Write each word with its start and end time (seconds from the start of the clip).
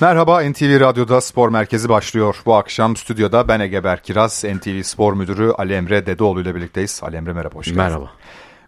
Merhaba 0.00 0.42
NTV 0.42 0.80
Radyo'da 0.80 1.20
Spor 1.20 1.48
Merkezi 1.48 1.88
başlıyor. 1.88 2.42
Bu 2.46 2.54
akşam 2.54 2.96
stüdyoda 2.96 3.48
ben 3.48 3.60
Ege 3.60 3.84
Berkiraz, 3.84 4.44
NTV 4.44 4.82
Spor 4.82 5.12
Müdürü 5.12 5.50
Ali 5.50 5.74
Emre 5.74 6.06
Dedeoğlu 6.06 6.40
ile 6.40 6.54
birlikteyiz. 6.54 7.00
Ali 7.02 7.16
Emre 7.16 7.32
merhaba, 7.32 7.54
hoş 7.54 7.66
geldin. 7.66 7.78
Merhaba. 7.78 8.10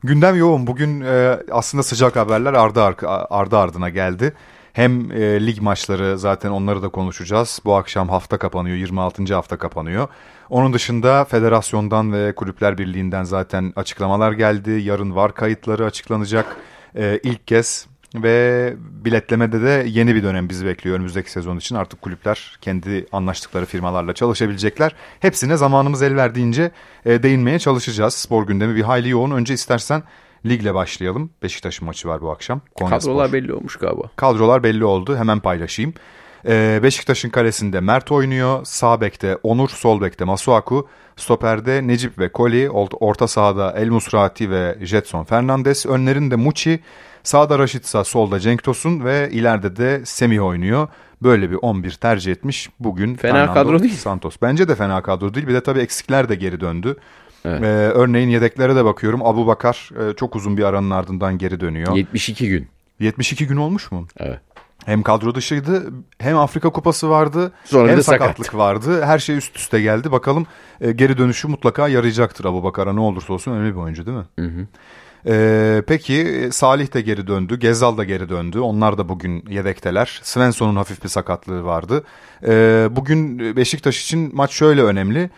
Gündem 0.04 0.36
yoğun. 0.36 0.66
Bugün 0.66 1.00
e, 1.00 1.38
aslında 1.50 1.82
sıcak 1.82 2.16
haberler 2.16 2.52
ardı, 2.52 2.82
ardı 3.30 3.58
ardına 3.58 3.88
geldi. 3.88 4.32
Hem 4.72 5.12
e, 5.12 5.46
lig 5.46 5.60
maçları 5.60 6.18
zaten 6.18 6.50
onları 6.50 6.82
da 6.82 6.88
konuşacağız. 6.88 7.60
Bu 7.64 7.74
akşam 7.74 8.08
hafta 8.08 8.38
kapanıyor, 8.38 8.76
26. 8.76 9.34
hafta 9.34 9.58
kapanıyor. 9.58 10.08
Onun 10.48 10.72
dışında 10.72 11.24
federasyondan 11.24 12.12
ve 12.12 12.34
kulüpler 12.34 12.78
birliğinden 12.78 13.24
zaten 13.24 13.72
açıklamalar 13.76 14.32
geldi. 14.32 14.70
Yarın 14.70 15.16
var 15.16 15.34
kayıtları 15.34 15.84
açıklanacak. 15.84 16.56
E, 16.96 17.20
ilk 17.22 17.46
kez 17.46 17.86
ve 18.14 18.74
biletlemede 18.78 19.62
de 19.62 19.84
yeni 19.88 20.14
bir 20.14 20.22
dönem 20.22 20.48
bizi 20.48 20.66
bekliyor 20.66 20.96
önümüzdeki 20.96 21.30
sezon 21.30 21.56
için. 21.56 21.74
Artık 21.74 22.02
kulüpler 22.02 22.58
kendi 22.60 23.06
anlaştıkları 23.12 23.66
firmalarla 23.66 24.12
çalışabilecekler. 24.14 24.94
Hepsine 25.20 25.56
zamanımız 25.56 26.02
el 26.02 26.16
verdiğince 26.16 26.70
e, 27.06 27.22
değinmeye 27.22 27.58
çalışacağız. 27.58 28.14
Spor 28.14 28.46
gündemi 28.46 28.76
bir 28.76 28.82
hayli 28.82 29.08
yoğun. 29.08 29.30
Önce 29.30 29.54
istersen 29.54 30.02
ligle 30.46 30.74
başlayalım. 30.74 31.30
Beşiktaş'ın 31.42 31.86
maçı 31.86 32.08
var 32.08 32.20
bu 32.20 32.30
akşam. 32.30 32.60
Konya 32.74 32.98
Kadrolar 32.98 33.26
Spor. 33.26 33.32
belli 33.32 33.52
olmuş 33.52 33.76
galiba. 33.76 34.02
Kadrolar 34.16 34.62
belli 34.62 34.84
oldu. 34.84 35.16
Hemen 35.16 35.40
paylaşayım. 35.40 35.94
Ee, 36.46 36.80
Beşiktaş'ın 36.82 37.30
kalesinde 37.30 37.80
Mert 37.80 38.12
oynuyor. 38.12 38.60
Sağ 38.64 39.00
bekte 39.00 39.36
Onur, 39.42 39.68
sol 39.68 40.00
bekte 40.00 40.24
Masuaku. 40.24 40.88
Stoperde 41.16 41.86
Necip 41.86 42.18
ve 42.18 42.32
Koli. 42.32 42.70
Orta 42.70 43.28
sahada 43.28 43.74
El 43.76 43.88
Musrati 43.88 44.50
ve 44.50 44.78
Jetson 44.82 45.24
Fernandes. 45.24 45.86
Önlerinde 45.86 46.36
Muçi. 46.36 46.80
Sağda 47.22 47.58
Raşitsa, 47.58 48.04
solda 48.04 48.40
Cenk 48.40 48.62
Tosun 48.62 49.04
ve 49.04 49.28
ileride 49.32 49.76
de 49.76 50.00
Semih 50.04 50.44
oynuyor. 50.44 50.88
Böyle 51.22 51.50
bir 51.50 51.58
11 51.62 51.90
tercih 51.90 52.32
etmiş 52.32 52.70
bugün. 52.80 53.14
Fena 53.14 53.32
Fernando 53.32 53.54
kadro 53.54 53.82
değil. 53.82 53.96
Santos. 53.96 54.36
Bence 54.42 54.68
de 54.68 54.74
fena 54.74 55.02
kadro 55.02 55.34
değil. 55.34 55.46
Bir 55.46 55.54
de 55.54 55.62
tabii 55.62 55.80
eksikler 55.80 56.28
de 56.28 56.34
geri 56.34 56.60
döndü. 56.60 56.96
Evet. 57.44 57.62
Ee, 57.62 57.66
örneğin 57.66 58.28
yedeklere 58.28 58.76
de 58.76 58.84
bakıyorum. 58.84 59.26
Abu 59.26 59.46
Bakar 59.46 59.90
e, 60.10 60.16
çok 60.16 60.36
uzun 60.36 60.56
bir 60.56 60.64
aranın 60.64 60.90
ardından 60.90 61.38
geri 61.38 61.60
dönüyor. 61.60 61.96
72 61.96 62.48
gün. 62.48 62.68
72 63.00 63.46
gün 63.46 63.56
olmuş 63.56 63.92
mu? 63.92 64.06
Evet. 64.18 64.40
Hem 64.86 65.02
kadro 65.02 65.34
dışıydı 65.34 65.92
hem 66.18 66.38
Afrika 66.38 66.70
Kupası 66.70 67.10
vardı 67.10 67.52
Sonra 67.64 67.92
hem 67.92 68.02
sakatlık 68.02 68.46
sakat. 68.46 68.58
vardı. 68.58 69.04
Her 69.04 69.18
şey 69.18 69.36
üst 69.36 69.56
üste 69.56 69.80
geldi. 69.80 70.12
Bakalım 70.12 70.46
e, 70.80 70.92
geri 70.92 71.18
dönüşü 71.18 71.48
mutlaka 71.48 71.88
yarayacaktır 71.88 72.44
Abu 72.44 72.64
Bakar'a 72.64 72.92
ne 72.92 73.00
olursa 73.00 73.32
olsun 73.32 73.52
önemli 73.52 73.74
bir 73.74 73.80
oyuncu 73.80 74.06
değil 74.06 74.16
mi? 74.18 74.24
Hı 74.38 74.46
hı. 74.46 74.66
Ee, 75.26 75.82
peki 75.86 76.48
Salih 76.52 76.94
de 76.94 77.00
geri 77.00 77.26
döndü. 77.26 77.58
Gezal 77.58 77.96
da 77.96 78.04
geri 78.04 78.28
döndü. 78.28 78.58
Onlar 78.58 78.98
da 78.98 79.08
bugün 79.08 79.44
yedekteler. 79.48 80.20
Svensson'un 80.22 80.76
hafif 80.76 81.04
bir 81.04 81.08
sakatlığı 81.08 81.64
vardı. 81.64 82.04
Ee, 82.46 82.88
bugün 82.90 83.38
Beşiktaş 83.56 84.02
için 84.02 84.30
maç 84.34 84.52
şöyle 84.52 84.82
önemli 84.82 85.30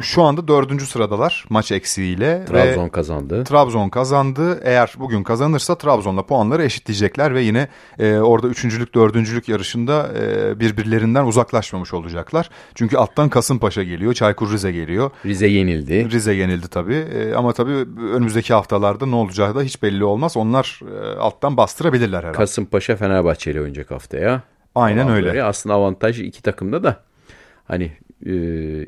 şu 0.00 0.22
anda 0.22 0.48
dördüncü 0.48 0.86
sıradalar 0.86 1.44
maç 1.48 1.72
eksiğiyle. 1.72 2.44
Trabzon 2.44 2.84
ve 2.84 2.88
kazandı. 2.88 3.44
Trabzon 3.44 3.88
kazandı. 3.88 4.60
Eğer 4.64 4.94
bugün 4.98 5.22
kazanırsa 5.22 5.78
Trabzon'la 5.78 6.26
puanları 6.26 6.64
eşitleyecekler 6.64 7.34
ve 7.34 7.42
yine 7.42 7.68
e, 7.98 8.18
orada 8.18 8.48
üçüncülük 8.48 8.94
dördüncülük 8.94 9.48
yarışında 9.48 10.10
e, 10.18 10.60
birbirlerinden 10.60 11.24
uzaklaşmamış 11.24 11.94
olacaklar. 11.94 12.50
Çünkü 12.74 12.96
alttan 12.96 13.28
Kasımpaşa 13.28 13.82
geliyor, 13.82 14.14
Çaykur 14.14 14.52
Rize 14.52 14.72
geliyor. 14.72 15.10
Rize 15.24 15.46
yenildi. 15.46 16.10
Rize 16.10 16.34
yenildi 16.34 16.68
tabii 16.68 16.94
e, 16.94 17.34
ama 17.34 17.52
tabii 17.52 17.86
önümüzdeki 18.12 18.54
haftalarda 18.54 19.06
ne 19.06 19.14
olacağı 19.14 19.54
da 19.54 19.62
hiç 19.62 19.82
belli 19.82 20.04
olmaz. 20.04 20.36
Onlar 20.36 20.80
e, 20.94 21.18
alttan 21.18 21.56
bastırabilirler 21.56 22.18
herhalde. 22.18 22.36
Kasımpaşa 22.36 22.96
Fenerbahçe 22.96 23.50
ile 23.50 23.60
oynayacak 23.60 23.90
haftaya. 23.90 24.42
Aynen 24.74 25.08
öyle. 25.08 25.42
Aslında 25.42 25.74
avantaj 25.74 26.20
iki 26.20 26.42
takımda 26.42 26.82
da 26.82 27.02
hani 27.64 27.92
e, 28.26 28.32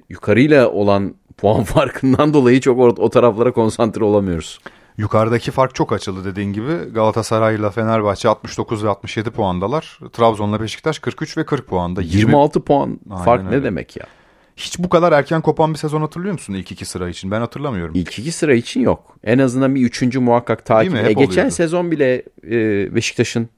yukarıyla 0.09 0.71
olan 0.71 1.15
puan 1.37 1.65
farkından 1.65 2.35
dolayı 2.35 2.61
çok 2.61 2.79
o, 2.79 2.83
o 2.83 3.11
taraflara 3.11 3.53
konsantre 3.53 4.05
olamıyoruz. 4.05 4.61
Yukarıdaki 4.97 5.51
fark 5.51 5.75
çok 5.75 5.93
açıldı 5.93 6.25
dediğin 6.25 6.53
gibi. 6.53 6.73
Galatasaray 6.95 7.57
ile 7.57 7.71
Fenerbahçe 7.71 8.29
69 8.29 8.85
ve 8.85 8.89
67 8.89 9.31
puandalar. 9.31 9.99
Trabzon'la 10.13 10.61
Beşiktaş 10.61 10.99
43 10.99 11.39
ve 11.39 11.45
40 11.45 11.67
puanda. 11.67 12.03
20... 12.03 12.17
26 12.17 12.65
puan 12.65 13.01
Aynen 13.11 13.25
fark 13.25 13.45
öyle. 13.47 13.57
ne 13.57 13.65
demek 13.65 13.97
ya? 13.97 14.07
Hiç 14.57 14.79
bu 14.79 14.89
kadar 14.89 15.13
erken 15.13 15.41
kopan 15.41 15.73
bir 15.73 15.79
sezon 15.79 16.01
hatırlıyor 16.01 16.33
musun 16.33 16.55
ilk 16.55 16.73
iki 16.73 16.85
sıra 16.85 17.09
için? 17.09 17.31
Ben 17.31 17.41
hatırlamıyorum. 17.41 17.95
İlk 17.95 18.19
iki 18.19 18.33
sıra 18.33 18.55
için 18.55 18.81
yok. 18.81 19.17
En 19.25 19.39
azından 19.39 19.75
bir 19.75 19.81
üçüncü 19.81 20.19
muhakkak 20.19 20.67
takip. 20.67 20.95
E, 20.95 21.13
geçen 21.13 21.31
oluyordu. 21.31 21.51
sezon 21.51 21.91
bile 21.91 22.23
e, 22.45 22.95
Beşiktaş'ın 22.95 23.49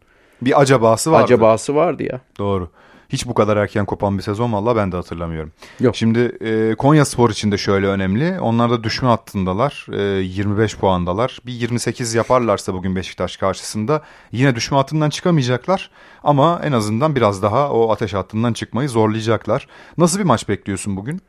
bir 0.42 0.60
acabası 0.60 1.12
vardı. 1.12 1.24
Acabası 1.24 1.74
vardı 1.74 2.02
ya. 2.02 2.20
Doğru. 2.38 2.70
Hiç 3.12 3.26
bu 3.26 3.34
kadar 3.34 3.56
erken 3.56 3.84
kopan 3.84 4.18
bir 4.18 4.22
sezon 4.22 4.52
valla 4.52 4.76
ben 4.76 4.92
de 4.92 4.96
hatırlamıyorum. 4.96 5.52
Yok. 5.80 5.96
Şimdi 5.96 6.18
e, 6.40 6.74
Konya 6.74 7.04
Spor 7.04 7.30
için 7.30 7.52
de 7.52 7.58
şöyle 7.58 7.86
önemli. 7.86 8.40
Onlar 8.40 8.70
da 8.70 8.84
düşme 8.84 9.08
hattındalar. 9.08 9.86
E, 9.92 10.22
25 10.22 10.76
puandalar. 10.76 11.38
Bir 11.46 11.52
28 11.52 12.14
yaparlarsa 12.14 12.74
bugün 12.74 12.96
Beşiktaş 12.96 13.36
karşısında 13.36 14.02
yine 14.32 14.54
düşme 14.54 14.76
hattından 14.76 15.10
çıkamayacaklar. 15.10 15.90
Ama 16.24 16.60
en 16.64 16.72
azından 16.72 17.16
biraz 17.16 17.42
daha 17.42 17.72
o 17.72 17.92
ateş 17.92 18.14
hattından 18.14 18.52
çıkmayı 18.52 18.88
zorlayacaklar. 18.88 19.66
Nasıl 19.98 20.18
bir 20.18 20.24
maç 20.24 20.48
bekliyorsun 20.48 20.96
bugün? 20.96 21.20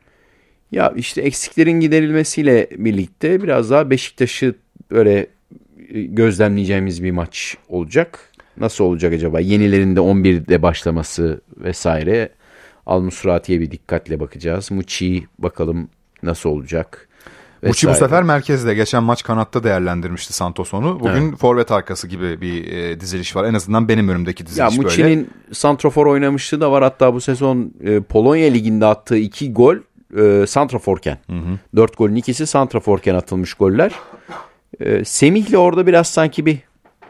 Ya 0.72 0.92
işte 0.96 1.22
eksiklerin 1.22 1.80
giderilmesiyle 1.80 2.68
birlikte 2.76 3.42
biraz 3.42 3.70
daha 3.70 3.90
Beşiktaş'ı 3.90 4.54
böyle 4.90 5.26
e, 5.88 6.02
gözlemleyeceğimiz 6.02 7.02
bir 7.02 7.10
maç 7.10 7.56
olacak. 7.68 8.33
Nasıl 8.56 8.84
olacak 8.84 9.12
acaba? 9.12 9.40
Yenilerinde 9.40 10.00
11'de 10.00 10.62
başlaması 10.62 11.40
vesaire. 11.56 12.28
Al-Musrati'ye 12.86 13.60
bir 13.60 13.70
dikkatle 13.70 14.20
bakacağız. 14.20 14.70
Muçi 14.70 15.26
bakalım 15.38 15.88
nasıl 16.22 16.50
olacak. 16.50 17.08
Muçi 17.66 17.88
bu 17.88 17.94
sefer 17.94 18.22
merkezde. 18.22 18.74
Geçen 18.74 19.02
maç 19.02 19.22
kanatta 19.22 19.64
değerlendirmişti 19.64 20.32
Santos 20.32 20.74
onu. 20.74 21.00
Bugün 21.00 21.28
evet. 21.28 21.38
forvet 21.38 21.70
arkası 21.72 22.08
gibi 22.08 22.40
bir 22.40 22.72
e, 22.72 23.00
diziliş 23.00 23.36
var. 23.36 23.44
En 23.44 23.54
azından 23.54 23.88
benim 23.88 24.08
önümdeki 24.08 24.46
diziliş 24.46 24.58
ya, 24.58 24.68
böyle. 24.68 24.82
Muçi'nin 24.82 25.30
santrofor 25.52 26.06
oynamışlığı 26.06 26.60
da 26.60 26.72
var. 26.72 26.82
Hatta 26.82 27.14
bu 27.14 27.20
sezon 27.20 27.72
e, 27.84 28.00
Polonya 28.00 28.50
Ligi'nde 28.50 28.86
attığı 28.86 29.16
iki 29.16 29.52
gol 29.52 29.76
e, 30.16 30.46
santraforken. 30.46 31.18
Hı 31.30 31.36
hı. 31.36 31.58
Dört 31.76 31.96
golün 31.98 32.14
ikisi 32.14 32.46
santraforken 32.46 33.14
atılmış 33.14 33.54
goller. 33.54 33.92
E, 34.80 35.04
Semih'le 35.04 35.56
orada 35.56 35.86
biraz 35.86 36.08
sanki 36.08 36.46
bir 36.46 36.58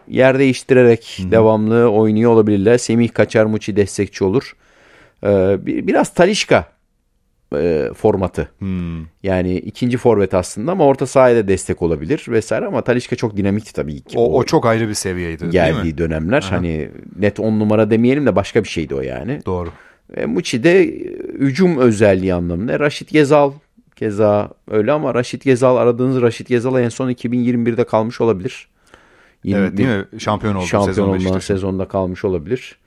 yer 0.09 0.38
değiştirerek 0.38 1.19
Hı-hı. 1.19 1.31
devamlı 1.31 1.91
oynuyor 1.91 2.31
olabilirler. 2.31 2.78
Semih 2.78 3.09
Kaçar 3.09 3.44
Muçi 3.44 3.76
destekçi 3.76 4.25
olur. 4.25 4.56
Ee, 5.25 5.56
biraz 5.66 6.15
Talişka 6.15 6.75
e, 7.56 7.91
formatı. 7.97 8.48
Hmm. 8.59 9.04
Yani 9.22 9.56
ikinci 9.56 9.98
forvet 9.98 10.34
aslında 10.34 10.72
ama 10.72 10.84
orta 10.84 11.06
sahaya 11.06 11.48
destek 11.48 11.82
olabilir 11.82 12.25
vesaire 12.28 12.66
ama 12.66 12.82
Talişka 12.82 13.16
çok 13.16 13.37
dinamikti 13.37 13.72
tabii 13.72 14.00
ki. 14.00 14.19
O, 14.19 14.22
o, 14.22 14.38
o 14.38 14.44
çok 14.44 14.66
ayrı 14.66 14.88
bir 14.88 14.94
seviyeydi 14.94 15.50
geldiği 15.50 15.82
değil 15.82 15.94
mi? 15.94 15.98
dönemler. 15.98 16.42
Aha. 16.42 16.56
Hani 16.56 16.91
net 17.19 17.41
on 17.41 17.60
numara 17.60 17.91
demeyelim 17.91 18.26
de 18.26 18.36
başka 18.36 18.65
bir 18.65 18.69
şeydi 18.69 18.94
o 18.94 19.00
yani. 19.00 19.41
Doğru. 19.47 19.69
E, 20.16 20.26
Muçi 20.26 20.65
de 20.65 20.84
hücum 21.38 21.78
özelliği 21.78 22.34
anlamında. 22.34 22.81
Raşit 22.81 23.10
Gezal 23.10 23.53
keza 23.97 24.50
öyle 24.71 24.92
ama 24.92 25.15
Raşit 25.15 25.44
Gezal 25.44 25.76
aradığınız 25.76 26.22
Raşit 26.22 26.48
Gezal 26.48 26.82
en 26.82 26.88
son 26.88 27.10
2021'de 27.10 27.84
kalmış 27.84 28.21
olabilir. 28.21 28.69
Evet 29.44 29.77
değil 29.77 29.88
mi? 29.88 30.21
Şampiyon 30.21 30.55
oldu 30.55 30.66
şampiyon 30.66 30.93
sezon 30.93 31.12
Şampiyon 31.12 31.38
sezonda 31.38 31.88
kalmış 31.88 32.25
olabilir. 32.25 32.78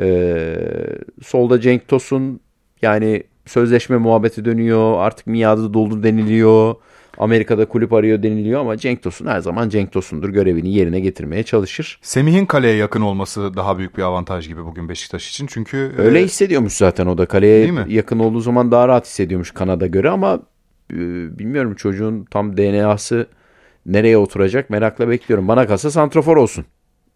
Ee, 0.00 0.56
solda 1.22 1.60
Cenk 1.60 1.88
Tosun 1.88 2.40
yani 2.82 3.22
sözleşme 3.46 3.96
muhabbeti 3.96 4.44
dönüyor. 4.44 4.98
Artık 4.98 5.26
miadı 5.26 5.74
doldu 5.74 6.02
deniliyor. 6.02 6.74
Amerika'da 7.18 7.64
kulüp 7.64 7.92
arıyor 7.92 8.22
deniliyor 8.22 8.60
ama 8.60 8.76
Cenk 8.76 9.02
Tosun 9.02 9.26
her 9.26 9.40
zaman 9.40 9.68
Cenk 9.68 9.92
Tosun'dur. 9.92 10.28
Görevini 10.28 10.74
yerine 10.74 11.00
getirmeye 11.00 11.42
çalışır. 11.42 11.98
Semih'in 12.02 12.46
kaleye 12.46 12.76
yakın 12.76 13.00
olması 13.00 13.56
daha 13.56 13.78
büyük 13.78 13.96
bir 13.96 14.02
avantaj 14.02 14.48
gibi 14.48 14.64
bugün 14.64 14.88
Beşiktaş 14.88 15.30
için. 15.30 15.46
Çünkü 15.46 15.92
öyle 15.98 16.20
e... 16.20 16.24
hissediyormuş 16.24 16.72
zaten 16.72 17.06
o 17.06 17.18
da 17.18 17.26
kaleye 17.26 17.72
yakın 17.88 18.18
olduğu 18.18 18.40
zaman 18.40 18.70
daha 18.70 18.88
rahat 18.88 19.06
hissediyormuş 19.06 19.50
Kanada 19.50 19.86
göre 19.86 20.10
ama 20.10 20.40
e, 20.92 20.98
bilmiyorum 21.38 21.74
çocuğun 21.74 22.24
tam 22.24 22.56
DNA'sı 22.56 23.26
nereye 23.86 24.18
oturacak 24.18 24.70
merakla 24.70 25.08
bekliyorum. 25.08 25.48
Bana 25.48 25.66
kalsa 25.66 25.90
santrafor 25.90 26.36
olsun. 26.36 26.64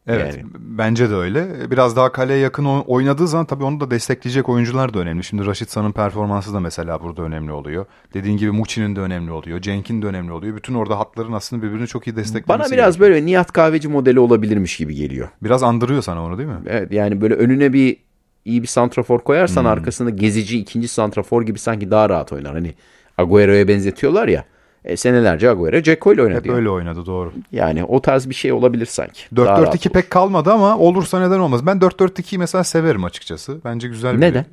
Evet 0.09 0.37
yani. 0.37 0.47
bence 0.59 1.11
de 1.11 1.15
öyle. 1.15 1.71
Biraz 1.71 1.97
daha 1.97 2.13
kaleye 2.13 2.39
yakın 2.39 2.65
oynadığı 2.65 3.29
zaman 3.29 3.47
tabii 3.47 3.65
onu 3.65 3.81
da 3.81 3.91
destekleyecek 3.91 4.49
oyuncular 4.49 4.95
da 4.95 4.99
önemli. 4.99 5.25
Şimdi 5.25 5.47
Raşit 5.47 5.71
San'ın 5.71 5.93
performansı 5.93 6.55
da 6.55 6.61
mesela 6.61 7.03
burada 7.03 7.23
önemli 7.23 7.53
oluyor. 7.53 7.87
Dediğin 8.15 8.37
gibi 8.37 8.51
Muçi'nin 8.51 8.97
de 8.97 9.01
önemli 9.01 9.31
oluyor. 9.31 9.61
Cenk'in 9.61 10.03
de 10.03 10.07
önemli 10.07 10.33
oluyor. 10.33 10.57
Bütün 10.57 10.75
orada 10.75 10.99
hatların 10.99 11.33
aslında 11.33 11.63
birbirini 11.63 11.87
çok 11.87 12.07
iyi 12.07 12.17
desteklemesi 12.17 12.49
Bana 12.49 12.73
biraz 12.73 12.99
gerekiyor. 12.99 13.01
böyle 13.01 13.27
Nihat 13.27 13.53
Kahveci 13.53 13.89
modeli 13.89 14.21
olabilirmiş 14.21 14.77
gibi 14.77 14.95
geliyor. 14.95 15.29
Biraz 15.43 15.63
andırıyor 15.63 16.03
sana 16.03 16.25
onu 16.25 16.39
değil 16.39 16.49
mi? 16.49 16.59
Evet 16.67 16.93
yani 16.93 17.21
böyle 17.21 17.35
önüne 17.35 17.73
bir 17.73 17.97
iyi 18.45 18.63
bir 18.63 18.69
santrafor 18.69 19.19
koyarsan 19.21 19.63
hmm. 19.63 19.71
arkasında 19.71 20.11
gezici 20.11 20.59
ikinci 20.59 20.89
santrafor 20.89 21.43
gibi 21.43 21.59
sanki 21.59 21.91
daha 21.91 22.09
rahat 22.09 22.33
oynar. 22.33 22.55
Hani 22.55 22.75
Agüero'ya 23.19 23.69
benzetiyorlar 23.69 24.29
ya. 24.29 24.45
E, 24.87 24.97
senelerce 24.97 25.51
Agüero 25.51 25.83
Ceko 25.83 26.13
ile 26.13 26.23
oynadı. 26.23 26.39
Hep 26.39 26.51
öyle 26.51 26.71
oynadı 26.71 27.07
doğru. 27.07 27.33
Yani 27.53 27.85
o 27.85 28.03
tarz 28.03 28.29
bir 28.29 28.35
şey 28.35 28.53
olabilir 28.53 28.87
sanki. 28.87 29.21
Daha 29.37 29.63
rahat 29.63 29.75
4-4-2 29.75 29.89
pek 29.89 30.11
kalmadı 30.11 30.53
ama 30.53 30.79
olursa 30.79 31.21
neden 31.21 31.39
olmaz. 31.39 31.67
Ben 31.67 31.77
4-4-2'yi 31.77 32.39
mesela 32.39 32.65
severim 32.65 33.05
açıkçası. 33.05 33.61
Bence 33.65 33.89
güzel 33.89 34.17
bir... 34.17 34.21
Neden? 34.21 34.45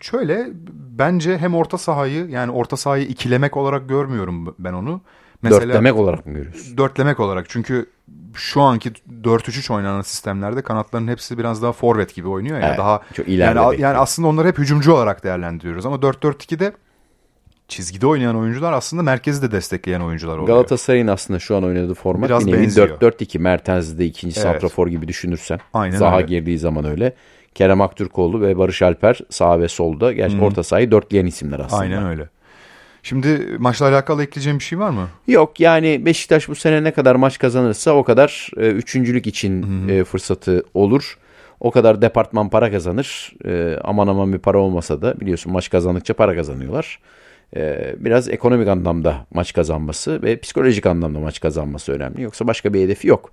Şöyle 0.00 0.48
bence 0.98 1.38
hem 1.38 1.54
orta 1.54 1.78
sahayı 1.78 2.26
yani 2.28 2.52
orta 2.52 2.76
sahayı 2.76 3.06
ikilemek 3.06 3.56
olarak 3.56 3.88
görmüyorum 3.88 4.54
ben 4.58 4.72
onu. 4.72 5.00
Mesela 5.42 5.62
Dörtlemek 5.62 5.96
olarak 5.96 6.26
mı 6.26 6.32
görüyorsun? 6.32 6.76
dörtlemek 6.76 7.20
olarak 7.20 7.48
çünkü 7.48 7.86
şu 8.34 8.60
anki 8.60 8.92
4-3-3 9.22 9.72
oynanan 9.72 10.02
sistemlerde 10.02 10.62
kanatların 10.62 11.08
hepsi 11.08 11.38
biraz 11.38 11.62
daha 11.62 11.72
forvet 11.72 12.14
gibi 12.14 12.28
oynuyor 12.28 12.58
ya 12.60 12.68
Evet, 12.68 12.78
daha 12.78 13.00
çok 13.14 13.28
yani, 13.28 13.80
yani 13.80 13.98
aslında 13.98 14.28
onları 14.28 14.48
hep 14.48 14.58
hücumcu 14.58 14.92
olarak 14.92 15.24
değerlendiriyoruz 15.24 15.86
ama 15.86 15.96
4-4-2'de 15.96 16.72
çizgide 17.68 18.06
oynayan 18.06 18.36
oyuncular 18.36 18.72
aslında 18.72 19.02
merkezi 19.02 19.42
de 19.42 19.50
destekleyen 19.52 20.00
oyuncular 20.00 20.38
oluyor. 20.38 20.46
Galatasaray'ın 20.56 21.06
aslında 21.06 21.38
şu 21.38 21.56
an 21.56 21.64
oynadığı 21.64 21.94
format 21.94 22.28
Biraz 22.28 22.46
bir 22.46 22.52
nevi 22.52 22.62
benziyor. 22.62 22.88
4-4-2. 22.88 23.38
Mertens 23.38 23.98
de 23.98 24.04
ikinci 24.06 24.40
Evet. 24.40 24.42
santrafor 24.52 24.88
gibi 24.88 25.08
düşünürsen. 25.08 25.60
Aynen 25.74 25.96
Zaha 25.96 26.16
öyle. 26.16 26.26
girdiği 26.26 26.58
zaman 26.58 26.84
öyle. 26.84 27.14
Kerem 27.54 27.80
Aktürkoğlu 27.80 28.40
ve 28.40 28.58
Barış 28.58 28.82
Alper 28.82 29.18
sağ 29.30 29.60
ve 29.60 29.68
solda. 29.68 30.12
Gerçi 30.12 30.40
orta 30.40 30.62
sahayı 30.62 30.90
dörtleyen 30.90 31.26
isimler 31.26 31.60
aslında. 31.60 31.82
Aynen 31.82 32.06
öyle. 32.06 32.28
Şimdi 33.02 33.56
maçla 33.58 33.88
alakalı 33.88 34.22
ekleyeceğim 34.22 34.58
bir 34.58 34.64
şey 34.64 34.78
var 34.78 34.90
mı? 34.90 35.08
Yok 35.26 35.60
yani 35.60 36.06
Beşiktaş 36.06 36.48
bu 36.48 36.54
sene 36.54 36.84
ne 36.84 36.90
kadar 36.90 37.14
maç 37.14 37.38
kazanırsa 37.38 37.92
o 37.92 38.04
kadar 38.04 38.50
e, 38.56 38.66
üçüncülük 38.68 39.26
için 39.26 39.88
e, 39.88 40.04
fırsatı 40.04 40.62
olur. 40.74 41.18
O 41.60 41.70
kadar 41.70 42.02
departman 42.02 42.48
para 42.48 42.70
kazanır. 42.70 43.32
E, 43.46 43.78
aman 43.84 44.06
aman 44.06 44.32
bir 44.32 44.38
para 44.38 44.58
olmasa 44.58 45.02
da 45.02 45.20
biliyorsun 45.20 45.52
maç 45.52 45.70
kazandıkça 45.70 46.14
para 46.14 46.34
kazanıyorlar. 46.36 46.98
E, 47.56 47.94
biraz 47.98 48.28
ekonomik 48.28 48.68
anlamda 48.68 49.26
maç 49.34 49.52
kazanması 49.52 50.22
ve 50.22 50.40
psikolojik 50.40 50.86
anlamda 50.86 51.18
maç 51.18 51.40
kazanması 51.40 51.92
önemli. 51.92 52.22
Yoksa 52.22 52.46
başka 52.46 52.74
bir 52.74 52.80
hedefi 52.80 53.08
yok. 53.08 53.32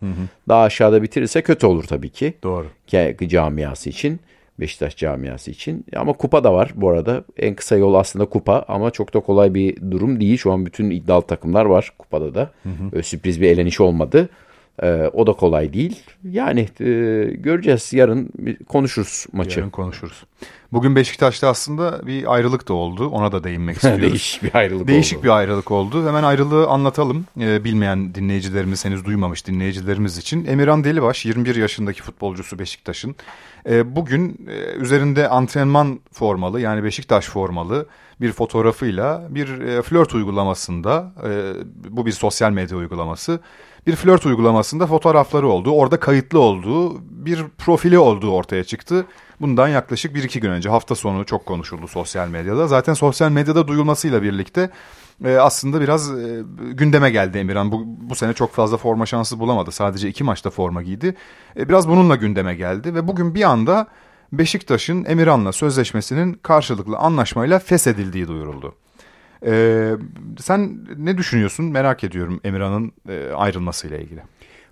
Daha 0.49 0.63
aşağıda 0.63 1.03
bitirirse 1.03 1.41
kötü 1.41 1.65
olur 1.67 1.83
tabii 1.83 2.09
ki. 2.09 2.33
Doğru. 2.43 2.67
Ke- 2.87 3.27
camiası 3.27 3.89
için. 3.89 4.19
Beşiktaş 4.59 4.97
camiası 4.97 5.51
için. 5.51 5.85
Ama 5.95 6.13
kupa 6.13 6.43
da 6.43 6.53
var 6.53 6.71
bu 6.75 6.89
arada. 6.89 7.23
En 7.37 7.55
kısa 7.55 7.75
yol 7.77 7.93
aslında 7.93 8.25
kupa 8.25 8.65
ama 8.67 8.91
çok 8.91 9.13
da 9.13 9.19
kolay 9.19 9.53
bir 9.53 9.91
durum 9.91 10.19
değil. 10.19 10.37
Şu 10.37 10.51
an 10.51 10.65
bütün 10.65 10.89
iddialı 10.89 11.21
takımlar 11.21 11.65
var 11.65 11.93
kupada 11.99 12.35
da. 12.35 12.51
Öyle 12.91 13.03
sürpriz 13.03 13.41
bir 13.41 13.49
eleniş 13.49 13.81
olmadı. 13.81 14.29
Ee, 14.83 15.09
o 15.13 15.27
da 15.27 15.33
kolay 15.33 15.73
değil. 15.73 16.03
Yani 16.23 16.59
e, 16.61 16.85
göreceğiz. 17.33 17.93
Yarın 17.93 18.29
konuşuruz 18.69 19.25
maçı. 19.33 19.59
Yarın 19.59 19.69
konuşuruz. 19.69 20.23
Bugün 20.73 20.95
Beşiktaş'ta 20.95 21.47
aslında 21.47 22.07
bir 22.07 22.33
ayrılık 22.33 22.67
da 22.67 22.73
oldu. 22.73 23.07
Ona 23.07 23.31
da 23.31 23.43
değinmek 23.43 23.75
istiyoruz. 23.75 24.01
Değişik 24.01 24.43
bir 24.43 24.55
ayrılık 24.55 24.87
Değişik 24.87 25.17
oldu. 25.17 25.25
bir 25.25 25.29
ayrılık 25.29 25.71
oldu. 25.71 26.07
Hemen 26.07 26.23
ayrılığı 26.23 26.67
anlatalım. 26.67 27.25
Ee, 27.39 27.63
bilmeyen 27.63 28.15
dinleyicilerimiz, 28.15 28.85
henüz 28.85 29.05
duymamış 29.05 29.47
dinleyicilerimiz 29.47 30.17
için. 30.17 30.45
Emirhan 30.45 30.83
Delibaş, 30.83 31.25
21 31.25 31.55
yaşındaki 31.55 32.01
futbolcusu 32.01 32.59
Beşiktaş'ın. 32.59 33.15
Ee, 33.69 33.95
bugün 33.95 34.47
e, 34.49 34.75
üzerinde 34.75 35.29
antrenman 35.29 35.99
formalı 36.11 36.61
yani 36.61 36.83
Beşiktaş 36.83 37.25
formalı 37.25 37.85
bir 38.21 38.31
fotoğrafıyla 38.31 39.27
bir 39.29 39.59
e, 39.59 39.81
flört 39.81 40.15
uygulamasında, 40.15 41.13
e, 41.29 41.53
bu 41.89 42.05
bir 42.05 42.11
sosyal 42.11 42.51
medya 42.51 42.77
uygulaması, 42.77 43.39
bir 43.87 43.95
flört 43.95 44.25
uygulamasında 44.25 44.87
fotoğrafları 44.87 45.47
olduğu, 45.47 45.71
orada 45.71 45.99
kayıtlı 45.99 46.39
olduğu 46.39 47.01
bir 47.25 47.45
profili 47.57 47.99
olduğu 47.99 48.31
ortaya 48.31 48.63
çıktı. 48.63 49.05
Bundan 49.41 49.67
yaklaşık 49.67 50.15
bir 50.15 50.23
iki 50.23 50.39
gün 50.39 50.49
önce 50.49 50.69
hafta 50.69 50.95
sonu 50.95 51.25
çok 51.25 51.45
konuşuldu 51.45 51.87
sosyal 51.87 52.27
medyada. 52.27 52.67
Zaten 52.67 52.93
sosyal 52.93 53.31
medyada 53.31 53.67
duyulmasıyla 53.67 54.23
birlikte 54.23 54.69
e, 55.25 55.35
aslında 55.35 55.81
biraz 55.81 56.19
e, 56.19 56.43
gündeme 56.71 57.09
geldi 57.09 57.37
Emirhan. 57.37 57.71
Bu, 57.71 57.83
bu 57.85 58.15
sene 58.15 58.33
çok 58.33 58.53
fazla 58.53 58.77
forma 58.77 59.05
şansı 59.05 59.39
bulamadı. 59.39 59.71
Sadece 59.71 60.09
iki 60.09 60.23
maçta 60.23 60.49
forma 60.49 60.81
giydi. 60.81 61.15
E, 61.57 61.69
biraz 61.69 61.87
bununla 61.87 62.15
gündeme 62.15 62.55
geldi 62.55 62.95
ve 62.95 63.07
bugün 63.07 63.35
bir 63.35 63.43
anda 63.43 63.87
Beşiktaş'ın 64.33 65.05
Emirhan'la 65.05 65.51
sözleşmesinin 65.51 66.33
karşılıklı 66.33 66.97
anlaşmayla 66.97 67.59
feshedildiği 67.59 68.27
duyuruldu. 68.27 68.75
E, 69.45 69.91
sen 70.39 70.87
ne 70.97 71.17
düşünüyorsun 71.17 71.65
merak 71.65 72.03
ediyorum 72.03 72.41
Emirhan'ın 72.43 72.91
e, 73.09 73.31
ayrılmasıyla 73.35 73.97
ilgili. 73.97 74.21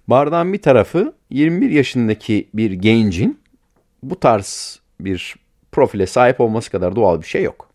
Bardağın 0.08 0.54
bir 0.54 0.62
tarafı 0.62 1.14
21 1.30 1.70
yaşındaki 1.70 2.50
bir 2.54 2.72
gencin 2.72 3.40
bu 4.04 4.20
tarz 4.20 4.80
bir 5.00 5.36
profile 5.72 6.06
sahip 6.06 6.42
olması 6.42 6.72
kadar 6.72 6.96
doğal 6.96 7.22
bir 7.22 7.28
şey 7.28 7.44
yok. 7.44 7.70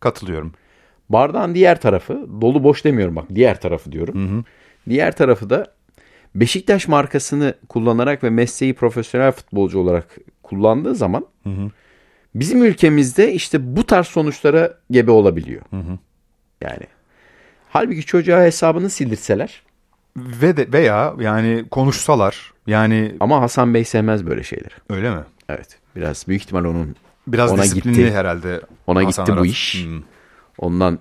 Katılıyorum. 0.00 0.52
Bardağın 1.08 1.54
diğer 1.54 1.80
tarafı, 1.80 2.26
dolu 2.40 2.64
boş 2.64 2.84
demiyorum 2.84 3.16
bak 3.16 3.24
diğer 3.34 3.60
tarafı 3.60 3.92
diyorum. 3.92 4.44
Diğer 4.88 5.16
tarafı 5.16 5.50
da 5.50 5.74
Beşiktaş 6.34 6.88
markasını 6.88 7.54
kullanarak 7.68 8.24
ve 8.24 8.30
mesleği 8.30 8.74
profesyonel 8.74 9.32
futbolcu 9.32 9.78
olarak 9.78 10.18
kullandığı 10.42 10.94
zaman 10.94 11.26
bizim 12.34 12.64
ülkemizde 12.64 13.32
işte 13.32 13.76
bu 13.76 13.86
tarz 13.86 14.06
sonuçlara 14.06 14.78
gebe 14.90 15.10
olabiliyor. 15.10 15.62
Yani 16.60 16.82
halbuki 17.70 18.04
çocuğa 18.06 18.42
hesabını 18.42 18.90
sildirseler 18.90 19.62
Ve 20.16 20.56
de, 20.56 20.72
veya 20.72 21.14
yani 21.20 21.64
konuşsalar 21.70 22.52
yani 22.66 23.14
ama 23.20 23.40
Hasan 23.40 23.74
Bey 23.74 23.84
sevmez 23.84 24.26
böyle 24.26 24.42
şeyleri. 24.42 24.74
öyle 24.90 25.10
mi? 25.10 25.20
Evet. 25.48 25.78
Biraz 25.96 26.28
büyük 26.28 26.42
ihtimal 26.42 26.64
onun 26.64 26.96
Biraz 27.26 27.52
Ona 27.52 27.62
disiplinli 27.62 27.96
gitti. 27.96 28.12
herhalde. 28.12 28.60
Ona 28.86 29.04
Hasan 29.06 29.24
gitti 29.24 29.36
bu 29.36 29.40
Arat. 29.40 29.50
iş. 29.50 29.84
Hmm. 29.84 30.02
ondan 30.58 30.98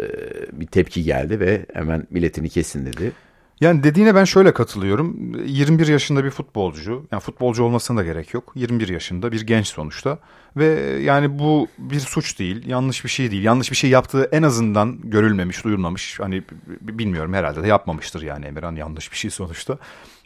e, 0.00 0.04
bir 0.52 0.66
tepki 0.66 1.02
geldi 1.02 1.40
ve 1.40 1.66
hemen 1.74 2.06
milletini 2.10 2.48
kesin 2.48 2.86
dedi. 2.86 3.12
Yani 3.60 3.82
dediğine 3.82 4.14
ben 4.14 4.24
şöyle 4.24 4.52
katılıyorum. 4.54 5.34
21 5.46 5.86
yaşında 5.86 6.24
bir 6.24 6.30
futbolcu, 6.30 7.06
yani 7.12 7.20
futbolcu 7.20 7.64
olmasına 7.64 7.98
da 7.98 8.04
gerek 8.04 8.34
yok. 8.34 8.52
21 8.54 8.88
yaşında 8.88 9.32
bir 9.32 9.40
genç 9.40 9.66
sonuçta 9.66 10.18
ve 10.56 10.66
yani 11.02 11.38
bu 11.38 11.68
bir 11.78 12.00
suç 12.00 12.38
değil, 12.38 12.66
yanlış 12.66 13.04
bir 13.04 13.08
şey 13.08 13.30
değil. 13.30 13.42
Yanlış 13.44 13.70
bir 13.70 13.76
şey 13.76 13.90
yaptığı 13.90 14.28
en 14.32 14.42
azından 14.42 14.98
görülmemiş, 15.04 15.64
duyulmamış. 15.64 16.20
Hani 16.20 16.42
bilmiyorum 16.80 17.34
herhalde 17.34 17.62
de 17.62 17.66
yapmamıştır 17.66 18.22
yani 18.22 18.46
Emirhan 18.46 18.76
yanlış 18.76 19.12
bir 19.12 19.16
şey 19.16 19.30
sonuçta. 19.30 19.78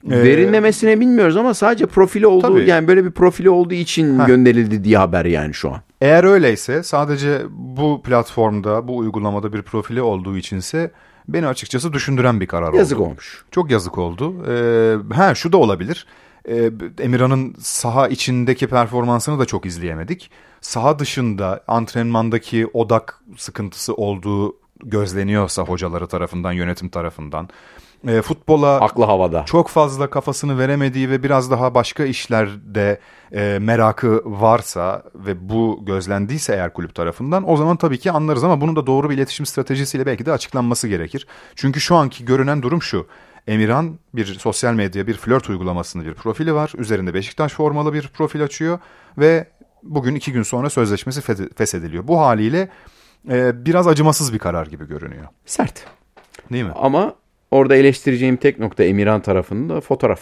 Ee, 0.06 0.23
Verilmemesine 0.23 1.00
bilmiyoruz 1.00 1.37
ama 1.37 1.55
sadece 1.55 1.87
profili 1.87 2.26
olduğu 2.26 2.55
Tabii. 2.55 2.70
yani 2.70 2.88
böyle 2.88 3.05
bir 3.05 3.11
profili 3.11 3.50
olduğu 3.50 3.75
için 3.75 4.19
Heh. 4.19 4.26
gönderildi 4.26 4.84
diye 4.84 4.99
haber 4.99 5.25
yani 5.25 5.55
şu 5.55 5.70
an. 5.70 5.81
Eğer 6.00 6.25
öyleyse 6.25 6.82
sadece 6.82 7.43
bu 7.50 8.02
platformda, 8.02 8.88
bu 8.88 8.96
uygulamada 8.96 9.52
bir 9.52 9.62
profili 9.62 10.02
olduğu 10.02 10.37
içinse 10.37 10.90
beni 11.28 11.46
açıkçası 11.46 11.92
düşündüren 11.92 12.40
bir 12.40 12.46
karar 12.46 12.72
Yazık 12.72 13.00
oldu. 13.00 13.08
olmuş. 13.08 13.44
Çok 13.50 13.70
yazık 13.70 13.98
oldu. 13.98 14.34
Ee, 14.48 15.14
ha 15.14 15.34
şu 15.34 15.52
da 15.52 15.56
olabilir. 15.56 16.06
Ee, 16.48 16.70
Emirhan'ın 17.00 17.54
saha 17.58 18.08
içindeki 18.08 18.67
performansını 18.67 19.38
da 19.38 19.44
çok 19.44 19.67
izleyemedik. 19.67 20.31
Saha 20.60 20.98
dışında 20.98 21.64
antrenmandaki 21.69 22.67
odak 22.72 23.20
sıkıntısı 23.36 23.94
olduğu 23.94 24.56
gözleniyorsa 24.84 25.62
hocaları 25.62 26.06
tarafından, 26.06 26.52
yönetim 26.52 26.88
tarafından. 26.88 27.48
Ee, 28.09 28.23
futbola 28.23 28.81
Aklı 28.81 29.05
havada. 29.05 29.44
çok 29.44 29.69
fazla 29.69 30.11
kafasını 30.11 30.59
veremediği 30.59 31.11
ve 31.11 31.23
biraz 31.23 31.51
daha 31.51 31.75
başka 31.75 32.05
işlerde 32.05 33.01
e, 33.32 33.59
merakı 33.61 34.23
varsa 34.25 35.03
ve 35.15 35.49
bu 35.49 35.81
gözlendiyse 35.87 36.53
eğer 36.53 36.73
kulüp 36.73 36.94
tarafından 36.94 37.51
o 37.51 37.56
zaman 37.56 37.77
tabii 37.77 37.99
ki 37.99 38.13
anlarız 38.13 38.44
ama 38.44 38.61
bunun 38.61 38.77
da 38.77 38.87
doğru 38.87 39.11
bir 39.11 39.15
iletişim 39.15 39.47
stratejisiyle 39.47 40.06
belki 40.06 40.27
de 40.27 40.32
açıklanması 40.32 40.89
gerekir. 40.89 41.27
Çünkü 41.55 41.81
şu 41.81 41.97
anki 41.97 42.25
görünen 42.25 42.63
durum 42.63 42.82
şu. 42.82 43.06
Emirhan 43.47 43.99
bir 44.15 44.27
sosyal 44.39 44.75
medya 44.75 45.06
bir 45.06 45.15
flört 45.15 45.51
uygulamasında 45.51 46.05
bir 46.05 46.15
profili 46.15 46.55
var. 46.55 46.73
Üzerinde 46.79 47.15
Beşiktaş 47.15 47.53
formalı 47.53 47.93
bir 47.93 48.09
profil 48.09 48.43
açıyor 48.43 48.79
ve 49.19 49.49
bugün 49.82 50.15
iki 50.15 50.32
gün 50.32 50.43
sonra 50.43 50.71
sözleşmesi 50.71 51.21
fe- 51.21 51.55
feshediliyor. 51.55 52.09
Bu 52.09 52.21
haliyle 52.21 52.69
e, 53.31 53.65
biraz 53.65 53.89
acımasız 53.89 54.32
bir 54.32 54.39
karar 54.39 54.67
gibi 54.67 54.89
görünüyor. 54.89 55.25
Sert. 55.47 55.85
Değil 56.53 56.65
mi? 56.65 56.73
Ama 56.77 57.15
orada 57.53 57.77
eleştireceğim 57.77 58.37
tek 58.37 58.59
nokta 58.59 58.85
Emirhan 58.85 59.23
tarafının 59.23 59.69
da 59.69 59.81
fotoğraf. 59.81 60.21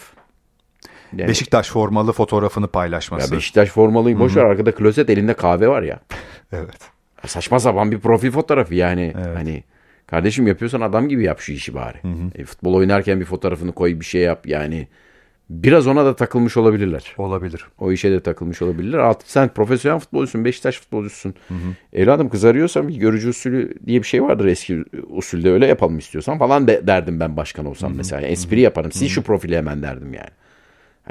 Yani 1.17 1.27
Beşiktaş 1.29 1.69
formalı 1.69 2.13
fotoğrafını 2.13 2.65
ya 2.65 2.71
paylaşması. 2.71 3.35
Beşiktaş 3.35 3.69
formalıyı 3.69 4.19
boş 4.19 4.35
ver 4.35 4.43
arkada 4.43 4.75
klozet 4.75 5.09
elinde 5.09 5.33
kahve 5.33 5.67
var 5.67 5.81
ya. 5.81 5.99
Evet. 6.51 6.89
Saçma 7.25 7.59
sapan 7.59 7.91
bir 7.91 7.99
profil 7.99 8.31
fotoğrafı 8.31 8.75
yani. 8.75 9.13
Evet. 9.15 9.37
Hani 9.37 9.63
kardeşim 10.07 10.47
yapıyorsan 10.47 10.81
adam 10.81 11.09
gibi 11.09 11.23
yap 11.23 11.39
şu 11.39 11.51
işi 11.51 11.73
bari. 11.73 11.97
E, 12.35 12.45
futbol 12.45 12.73
oynarken 12.73 13.19
bir 13.19 13.25
fotoğrafını 13.25 13.71
koy 13.71 13.99
bir 13.99 14.05
şey 14.05 14.21
yap 14.21 14.47
yani. 14.47 14.87
Biraz 15.51 15.87
ona 15.87 16.05
da 16.05 16.15
takılmış 16.15 16.57
olabilirler. 16.57 17.13
Olabilir. 17.17 17.65
O 17.79 17.91
işe 17.91 18.11
de 18.11 18.19
takılmış 18.19 18.61
olabilirler. 18.61 18.97
Artık 18.97 19.29
sen 19.29 19.49
profesyonel 19.49 19.99
futbolcusun, 19.99 20.45
Beşiktaş 20.45 20.79
futbolcusun. 20.79 21.33
Evladım 21.93 22.29
kızarıyorsan 22.29 22.87
bir 22.87 22.95
görücü 22.95 23.29
usulü 23.29 23.73
diye 23.87 23.99
bir 24.01 24.07
şey 24.07 24.23
vardır 24.23 24.45
eski 24.45 24.83
usulde 25.09 25.51
öyle 25.51 25.67
yapalım 25.67 25.97
istiyorsan 25.97 26.37
falan 26.37 26.67
de, 26.67 26.87
derdim 26.87 27.19
ben 27.19 27.37
başkan 27.37 27.65
olsam 27.65 27.93
mesela. 27.95 28.21
Espri 28.27 28.59
yaparım. 28.61 28.91
Sil 28.97 29.09
şu 29.09 29.21
profili 29.21 29.57
hemen 29.57 29.83
derdim 29.83 30.13
yani. 30.13 30.29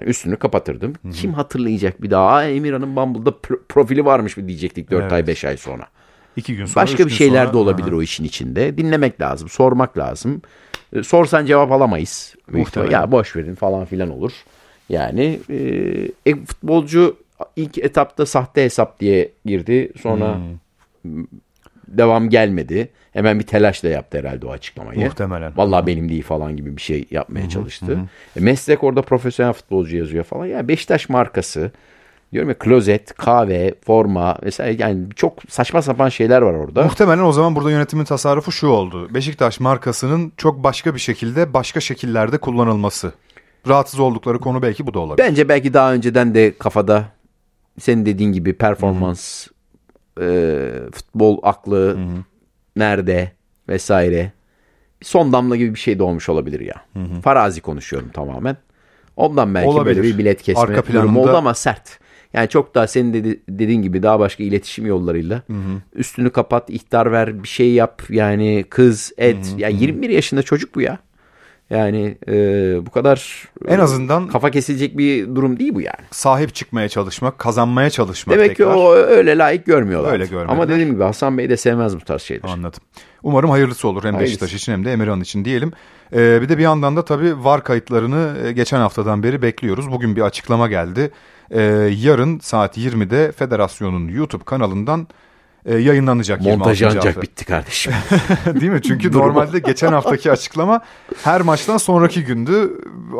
Yani 0.01 0.09
üstünü 0.11 0.37
kapatırdım. 0.37 0.93
Kim 1.13 1.33
hatırlayacak 1.33 2.03
bir 2.03 2.11
daha? 2.11 2.29
Aa, 2.31 2.45
Emirhan'ın 2.45 2.97
Bumble'da 2.97 3.31
pro- 3.31 3.61
profili 3.69 4.05
varmış 4.05 4.37
mı 4.37 4.49
diyecektik 4.49 4.91
4 4.91 5.13
ay 5.13 5.27
5 5.27 5.45
ay 5.45 5.57
sonra. 5.57 5.87
İki 6.37 6.57
gün 6.57 6.65
sonra, 6.67 6.83
Başka 6.85 7.07
bir 7.07 7.11
şeyler 7.11 7.45
sonra- 7.45 7.53
de 7.53 7.57
olabilir 7.57 7.89
Aha. 7.89 7.97
o 7.97 8.03
işin 8.03 8.25
içinde. 8.25 8.79
Dinlemek 8.79 9.21
lazım, 9.21 9.49
sormak 9.49 9.99
lazım. 9.99 10.43
E, 10.93 11.03
Sorsan 11.03 11.47
cevap 11.47 11.73
alamayız. 11.73 12.35
Muhtemelen. 12.53 12.91
Ya 12.93 13.13
boş 13.13 13.37
verin 13.37 13.55
falan 13.55 13.85
filan 13.85 14.11
olur. 14.11 14.33
Yani 14.89 15.41
e, 15.51 15.57
e, 16.27 16.35
futbolcu 16.37 17.17
ilk 17.57 17.79
etapta 17.79 18.27
sahte 18.27 18.65
hesap 18.65 19.01
diye 19.01 19.29
girdi. 19.45 19.93
Sonra 20.03 20.41
Hmm. 21.03 21.25
devam 21.89 22.29
gelmedi. 22.31 22.89
Hemen 23.13 23.39
bir 23.39 23.45
telaşla 23.47 23.89
yaptı 23.89 24.19
herhalde 24.19 24.47
o 24.47 24.51
açıklamayı. 24.51 25.01
Muhtemelen. 25.01 25.53
Vallahi 25.57 25.87
benim 25.87 26.09
değil 26.09 26.23
falan 26.23 26.57
gibi 26.57 26.77
bir 26.77 26.83
şey 26.83 27.05
yapmaya 27.11 27.49
çalıştı. 27.49 27.99
E, 28.37 28.41
meslek 28.41 28.85
orada 28.85 29.03
profesyonel 29.03 29.53
futbolcu 29.53 29.97
yazıyor 29.97 30.25
falan. 30.25 30.47
Ya 30.47 30.69
Beşiktaş 30.69 31.09
markası 31.09 31.71
diyorum 32.33 32.49
ya 32.49 32.59
klozet, 32.59 33.15
kahve, 33.15 33.75
forma 33.87 34.39
vesaire 34.43 34.83
yani 34.83 35.07
çok 35.17 35.39
saçma 35.49 35.83
sapan 35.83 36.09
şeyler 36.09 36.43
var 36.43 36.53
orada. 36.53 36.83
Muhtemelen 36.83 37.23
o 37.23 37.33
zaman 37.33 37.57
burada 37.57 37.71
yönetimin 37.71 38.05
tasarrufu 38.05 38.53
şu 38.53 38.67
oldu. 38.67 39.15
Beşiktaş 39.15 39.61
markasının 39.61 40.33
çok 40.37 40.65
başka 40.65 40.95
bir 40.95 41.01
şekilde 41.01 41.55
başka 41.55 41.81
şekillerde 41.81 42.39
kullanılması. 42.39 43.13
Rahatsız 43.69 44.01
oldukları 44.01 44.39
konu 44.39 44.63
belki 44.63 44.87
bu 44.87 44.95
da 44.95 44.99
olabilir. 44.99 45.29
Bence 45.29 45.49
belki 45.49 45.75
daha 45.75 45.93
önceden 45.93 46.35
de 46.35 46.59
kafada 46.59 47.05
senin 47.81 48.07
dediğin 48.07 48.33
gibi 48.33 48.53
performans, 48.53 49.47
e, 50.21 50.71
futbol 50.93 51.39
aklı 51.43 51.99
nerede 52.77 53.33
vesaire. 53.69 54.33
Son 55.03 55.33
damla 55.33 55.57
gibi 55.57 55.75
bir 55.75 55.79
şey 55.81 55.99
de 55.99 56.03
olmuş 56.03 56.29
olabilir 56.29 56.61
ya. 56.61 56.75
Farazi 57.23 57.61
konuşuyorum 57.61 58.09
tamamen. 58.09 58.57
Ondan 59.17 59.55
belki 59.55 59.69
Olabilir. 59.69 59.97
böyle 59.97 60.09
bir 60.09 60.19
bilet 60.19 60.43
kesme 60.43 60.63
Arka 60.63 60.93
durumu 60.93 61.09
planında- 61.19 61.19
oldu 61.31 61.37
ama 61.37 61.55
sert. 61.55 62.00
Yani 62.33 62.49
çok 62.49 62.75
daha 62.75 62.87
senin 62.87 63.15
dedi, 63.15 63.41
dediğin 63.49 63.83
gibi 63.83 64.03
daha 64.03 64.21
başka 64.21 64.43
iletişim 64.43 64.87
yollarıyla 64.87 65.43
üstünü 65.95 66.31
kapat, 66.31 66.71
ihtar 66.71 67.13
ver, 67.13 67.43
bir 67.43 67.49
şey 67.49 67.73
yap 67.73 68.03
yani 68.11 68.65
kız, 68.71 69.13
et. 69.19 69.55
Ya 69.59 69.69
21 69.69 70.09
yaşında 70.11 70.43
çocuk 70.43 70.75
bu 70.75 70.81
ya. 70.81 70.99
Yani 71.71 72.19
e, 72.29 72.33
bu 72.87 72.91
kadar 72.91 73.49
En 73.69 73.79
azından 73.79 74.29
kafa 74.29 74.51
kesilecek 74.51 74.99
bir 74.99 75.35
durum 75.35 75.59
değil 75.59 75.75
bu 75.75 75.81
yani. 75.81 76.05
sahip 76.11 76.55
çıkmaya 76.55 76.89
çalışmak, 76.89 77.39
kazanmaya 77.39 77.91
çalışmak 77.91 78.37
Demek 78.37 78.51
ki 78.51 78.57
tekrar. 78.57 78.75
o 78.75 78.95
öyle 78.95 79.39
layık 79.39 79.67
görmüyorlar. 79.67 80.13
Öyle 80.13 80.27
görmediler. 80.27 80.55
Ama 80.55 80.69
dediğim 80.69 80.91
gibi 80.91 81.03
Hasan 81.03 81.39
Bey 81.39 81.51
de 81.51 81.57
sevmez 81.57 81.97
bu 81.97 82.01
tarz 82.01 82.23
şeyler. 82.23 82.49
Anladım. 82.49 82.81
Umarım 83.23 83.51
hayırlısı 83.51 83.89
olur 83.89 84.05
hem 84.05 84.15
Hayırlısı. 84.15 84.41
Beşiktaş 84.41 84.55
için 84.63 84.73
hem 84.73 84.85
de 84.85 84.93
Emirhan 84.93 85.21
için 85.21 85.45
diyelim. 85.45 85.73
Ee, 86.13 86.43
bir 86.43 86.49
de 86.49 86.59
bir 86.59 86.63
yandan 86.63 86.97
da 86.97 87.05
tabii 87.05 87.45
VAR 87.45 87.65
kayıtlarını 87.65 88.37
e, 88.45 88.53
geçen 88.53 88.79
haftadan 88.81 89.23
beri 89.23 89.43
bekliyoruz. 89.43 89.91
Bugün 89.91 90.17
bir 90.17 90.21
açıklama 90.23 90.69
geldi. 90.69 91.11
Ee, 91.51 91.63
yarın 91.97 92.39
saat 92.39 92.79
20'de 92.79 93.33
federasyonun 93.33 94.09
YouTube 94.09 94.45
kanalından 94.45 95.09
e, 95.67 95.77
yayınlanacak. 95.77 96.41
Montaj 96.41 96.81
26. 96.81 96.99
ancak 96.99 97.05
hafta. 97.07 97.23
bitti 97.23 97.45
kardeşim. 97.45 97.93
Değil 98.61 98.73
mi? 98.73 98.83
Çünkü 98.83 99.13
normalde 99.19 99.59
geçen 99.59 99.93
haftaki 99.93 100.31
açıklama 100.33 100.81
her 101.25 101.41
maçtan 101.41 101.77
sonraki 101.77 102.25
gündü 102.25 102.71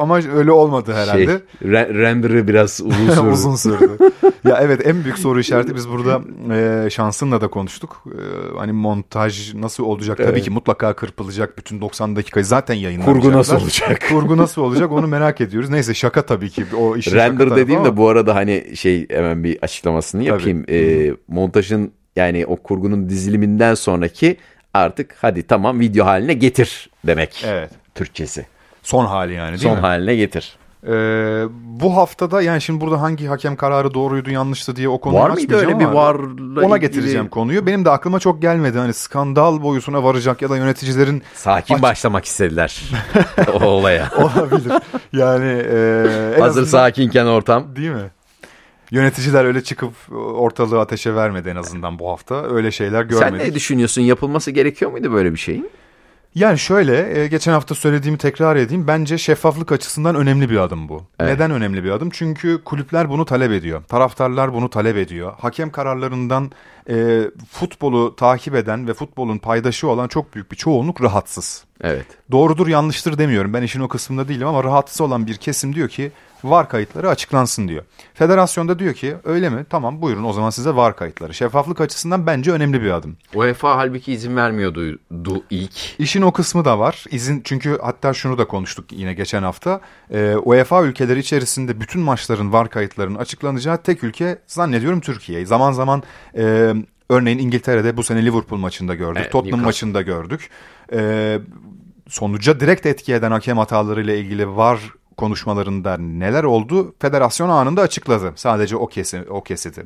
ama 0.01 0.21
öyle 0.35 0.53
olmadı 0.53 0.93
şey, 0.93 1.03
herhalde. 1.03 1.43
re- 1.65 1.95
render'ı 1.99 2.49
biraz 2.49 2.81
uzun 2.85 3.11
sürdü. 3.11 3.29
Uzun 3.29 3.55
sürdü. 3.55 3.91
ya 4.45 4.59
evet 4.63 4.87
en 4.87 5.05
büyük 5.05 5.19
soru 5.19 5.41
işareti 5.41 5.75
biz 5.75 5.89
burada 5.89 6.21
e, 6.55 6.91
şansınla 6.91 7.41
da 7.41 7.49
konuştuk. 7.49 8.05
E, 8.07 8.59
hani 8.59 8.73
montaj 8.73 9.55
nasıl 9.55 9.85
olacak? 9.85 10.17
Tabii 10.19 10.29
Evet. 10.31 10.45
ki 10.45 10.51
mutlaka 10.51 10.93
kırpılacak. 10.93 11.59
Bütün 11.59 11.81
90 11.81 12.17
dakikayı 12.17 12.45
zaten 12.47 12.75
yayınlanacaklar. 12.75 13.23
Kurgu 13.23 13.39
nasıl 13.39 13.57
olacak? 13.57 14.03
Kurgu 14.09 14.37
nasıl 14.37 14.63
olacak 14.63 14.93
onu 14.93 15.07
merak 15.07 15.41
ediyoruz. 15.41 15.71
Neyse 15.71 15.95
şaka 15.95 16.23
tabii 16.23 16.51
ki. 16.51 16.65
O 16.79 16.97
işin 16.97 17.13
Render 17.17 17.57
dediğim 17.57 17.81
ama- 17.81 17.89
de 17.93 17.97
bu 17.97 18.09
arada 18.09 18.35
hani 18.35 18.77
şey 18.77 19.09
hemen 19.11 19.45
bir 19.45 19.59
açıklamasını 19.63 20.23
yapayım. 20.23 20.65
Ee, 20.69 21.11
montajın 21.29 21.93
yani 22.21 22.47
o 22.47 22.57
kurgunun 22.57 23.09
diziliminden 23.09 23.75
sonraki 23.75 24.37
artık 24.75 25.15
hadi 25.21 25.43
tamam 25.43 25.81
video 25.81 26.07
haline 26.07 26.35
getir 26.35 26.91
demek. 27.07 27.45
Evet. 27.47 27.71
Türkçesi. 27.95 28.47
Son 28.83 29.07
hali 29.07 29.35
yani 29.35 29.49
değil 29.51 29.63
Son 29.63 29.73
mi? 29.75 29.81
haline 29.81 30.17
getir. 30.17 30.57
E, 30.87 30.93
bu 31.81 31.97
haftada 31.97 32.43
yani 32.43 32.61
şimdi 32.61 32.81
burada 32.81 33.01
hangi 33.03 33.27
hakem 33.27 33.57
kararı 33.57 33.95
doğruydu 33.95 34.31
yanlıştı 34.31 34.77
diye 34.77 34.89
o 34.89 35.01
konuyu 35.01 35.21
Var 35.23 35.31
mıydı 35.31 35.57
öyle 35.57 35.81
bir 35.81 35.85
varla 35.85 36.61
Ona 36.61 36.77
ilgili- 36.77 36.81
getireceğim 36.81 37.29
konuyu. 37.29 37.67
Benim 37.67 37.85
de 37.85 37.91
aklıma 37.91 38.21
çok 38.21 38.43
gelmedi. 38.43 38.79
Hani 38.79 38.93
skandal 38.93 39.63
boyutuna 39.63 40.05
varacak 40.05 40.43
ya 40.43 40.51
da 40.51 40.57
yöneticilerin 40.57 41.23
Sakin 41.35 41.75
Aç- 41.75 41.83
başlamak 41.83 42.25
istediler 42.25 42.83
o 43.55 43.65
olaya. 43.65 44.09
olabilir. 44.19 44.73
Yani 45.13 45.63
e, 45.71 46.41
Hazır 46.41 46.63
azından- 46.63 46.65
sakinken 46.65 47.27
ortam. 47.27 47.77
Değil 47.77 47.91
mi? 47.91 48.11
Yöneticiler 48.91 49.45
öyle 49.45 49.63
çıkıp 49.63 49.93
ortalığı 50.35 50.81
ateşe 50.81 51.15
vermedi 51.15 51.49
en 51.49 51.57
azından 51.57 51.99
bu 51.99 52.11
hafta. 52.11 52.55
Öyle 52.55 52.71
şeyler 52.71 53.01
Sen 53.01 53.09
görmedik. 53.09 53.47
ne 53.47 53.55
düşünüyorsun? 53.55 54.03
Yapılması 54.03 54.51
gerekiyor 54.51 54.91
muydu 54.91 55.13
böyle 55.13 55.33
bir 55.33 55.39
şeyin? 55.39 55.71
Yani 56.35 56.59
şöyle 56.59 57.21
e, 57.21 57.27
geçen 57.27 57.53
hafta 57.53 57.75
söylediğimi 57.75 58.19
tekrar 58.19 58.57
edeyim. 58.57 58.87
Bence 58.87 59.19
şeffaflık 59.19 59.73
açısından 59.73 60.15
önemli 60.15 60.51
bir 60.51 60.57
adım 60.57 60.89
bu. 60.89 61.03
Evet. 61.21 61.33
Neden 61.33 61.51
önemli 61.51 61.85
bir 61.85 61.91
adım? 61.91 62.11
Çünkü 62.11 62.65
kulüpler 62.65 63.11
bunu 63.11 63.25
talep 63.25 63.53
ediyor. 63.53 63.83
Taraftarlar 63.85 64.55
bunu 64.55 64.71
talep 64.71 64.97
ediyor. 64.97 65.33
Hakem 65.39 65.71
kararlarından 65.71 66.51
e, 66.91 67.21
futbolu 67.51 68.17
takip 68.17 68.55
eden 68.55 68.89
ve 68.89 68.95
futbolun 68.95 69.39
paydaşı 69.39 69.89
olan 69.89 70.09
çok 70.09 70.35
büyük 70.35 70.51
bir 70.53 70.57
çoğunluk 70.57 71.03
rahatsız. 71.03 71.65
Evet. 71.83 72.07
Doğrudur 72.31 72.69
yanlıştır 72.69 73.19
demiyorum. 73.19 73.55
Ben 73.55 73.63
işin 73.63 73.81
o 73.81 73.89
kısmında 73.89 74.29
değilim 74.29 74.47
ama 74.47 74.65
rahatsız 74.65 75.01
olan 75.01 75.27
bir 75.27 75.37
kesim 75.37 75.75
diyor 75.75 75.89
ki 75.89 76.13
VAR 76.45 76.69
kayıtları 76.69 77.09
açıklansın 77.09 77.69
diyor. 77.69 77.85
Federasyon 78.15 78.69
da 78.69 78.79
diyor 78.79 78.95
ki 78.95 79.17
öyle 79.25 79.49
mi? 79.49 79.67
Tamam 79.71 80.03
buyurun 80.03 80.25
o 80.25 80.33
zaman 80.33 80.51
size 80.51 80.77
VAR 80.77 80.97
kayıtları. 80.97 81.35
Şeffaflık 81.35 81.81
açısından 81.81 82.27
bence 82.27 82.53
önemli 82.53 82.83
bir 82.83 82.91
adım. 82.91 83.17
UEFA 83.35 83.77
halbuki 83.77 84.13
izin 84.13 84.37
vermiyordu 84.37 84.99
du 85.25 85.45
ilk. 85.51 86.01
İşin 86.01 86.23
o 86.23 86.33
kısmı 86.33 86.65
da 86.65 86.79
var. 86.79 87.05
İzin 87.11 87.41
çünkü 87.45 87.79
hatta 87.83 88.15
şunu 88.15 88.39
da 88.39 88.45
konuştuk 88.45 88.93
yine 88.93 89.15
geçen 89.15 89.43
hafta. 89.43 89.81
Ee, 90.11 90.37
UEFA 90.37 90.83
ülkeleri 90.83 91.19
içerisinde 91.19 91.81
bütün 91.81 92.03
maçların 92.03 92.53
VAR 92.53 92.71
kayıtlarının 92.71 93.19
açıklanacağı 93.19 93.83
tek 93.83 94.05
ülke 94.05 94.39
zannediyorum 94.47 95.01
Türkiye. 95.01 95.47
Zaman 95.47 95.73
zaman 95.73 96.03
e, 96.37 96.75
örneğin 97.11 97.39
İngiltere'de 97.39 97.97
bu 97.97 98.03
sene 98.03 98.25
Liverpool 98.27 98.59
maçında 98.59 98.95
gördük. 98.95 99.21
Evet, 99.23 99.33
Tottenham 99.33 99.61
Newcastle. 99.61 99.87
maçında 99.87 100.03
gördük. 100.03 100.51
Ee, 100.93 101.39
sonuca 102.09 102.61
direkt 102.61 102.87
etki 102.87 103.15
eden 103.15 103.31
hakem 103.31 103.59
hatalarıyla 103.59 104.15
ilgili 104.15 104.57
VAR 104.57 104.81
konuşmalarında 105.17 105.97
neler 105.97 106.45
oldu? 106.45 106.95
Federasyon 106.99 107.49
anında 107.49 107.83
açıkladı. 107.83 108.33
Sadece 108.37 108.77
o 108.77 108.87
kesi 108.87 109.23
o 109.31 109.43
kesiti. 109.43 109.85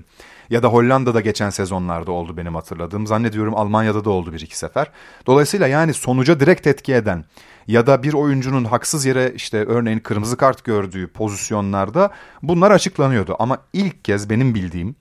Ya 0.51 0.63
da 0.63 0.69
Hollanda'da 0.69 1.21
geçen 1.21 1.51
sezonlarda 1.51 2.13
oldu 2.13 2.37
benim 2.37 2.55
hatırladığım. 2.55 3.07
Zannediyorum 3.07 3.55
Almanya'da 3.55 4.05
da 4.05 4.11
oldu 4.11 4.33
bir 4.33 4.41
iki 4.41 4.59
sefer. 4.59 4.91
Dolayısıyla 5.27 5.67
yani 5.67 5.95
sonuca 5.95 6.41
direkt 6.41 6.67
etki 6.67 6.95
eden 6.95 7.25
ya 7.67 7.87
da 7.87 8.03
bir 8.03 8.13
oyuncunun 8.13 8.65
haksız 8.65 9.07
yere 9.07 9.33
işte 9.37 9.65
örneğin 9.65 9.99
kırmızı 9.99 10.37
kart 10.37 10.65
gördüğü 10.65 11.07
pozisyonlarda 11.07 12.11
bunlar 12.43 12.71
açıklanıyordu. 12.71 13.37
Ama 13.39 13.59
ilk 13.73 14.05
kez 14.05 14.31
benim 14.31 14.55
bildiğim 14.55 14.97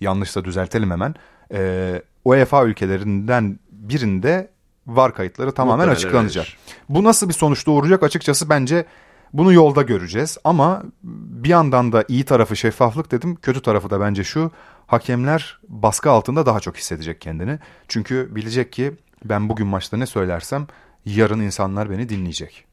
yanlışsa 0.00 0.44
düzeltelim 0.44 0.90
hemen 0.90 1.14
e, 1.54 2.02
UEFA 2.24 2.64
ülkelerinden 2.64 3.58
birinde 3.70 4.50
VAR 4.86 5.14
kayıtları 5.14 5.52
tamamen 5.52 5.76
Muhtemelen 5.76 5.94
açıklanacak. 5.96 6.44
öyledir. 6.44 6.58
Bu 6.88 7.04
nasıl 7.04 7.28
bir 7.28 7.34
sonuç 7.34 7.66
doğuracak 7.66 8.02
açıkçası 8.02 8.48
bence 8.48 8.84
bunu 9.32 9.52
yolda 9.52 9.82
göreceğiz 9.82 10.38
ama 10.44 10.82
bir 11.02 11.48
yandan 11.48 11.92
da 11.92 12.04
iyi 12.08 12.24
tarafı 12.24 12.56
şeffaflık 12.56 13.10
dedim. 13.10 13.36
Kötü 13.36 13.62
tarafı 13.62 13.90
da 13.90 14.00
bence 14.00 14.24
şu 14.24 14.50
hakemler 14.86 15.58
baskı 15.68 16.10
altında 16.10 16.46
daha 16.46 16.60
çok 16.60 16.76
hissedecek 16.76 17.20
kendini. 17.20 17.58
Çünkü 17.88 18.28
bilecek 18.34 18.72
ki 18.72 18.92
ben 19.24 19.48
bugün 19.48 19.66
maçta 19.66 19.96
ne 19.96 20.06
söylersem 20.06 20.66
yarın 21.04 21.40
insanlar 21.40 21.90
beni 21.90 22.08
dinleyecek. 22.08 22.64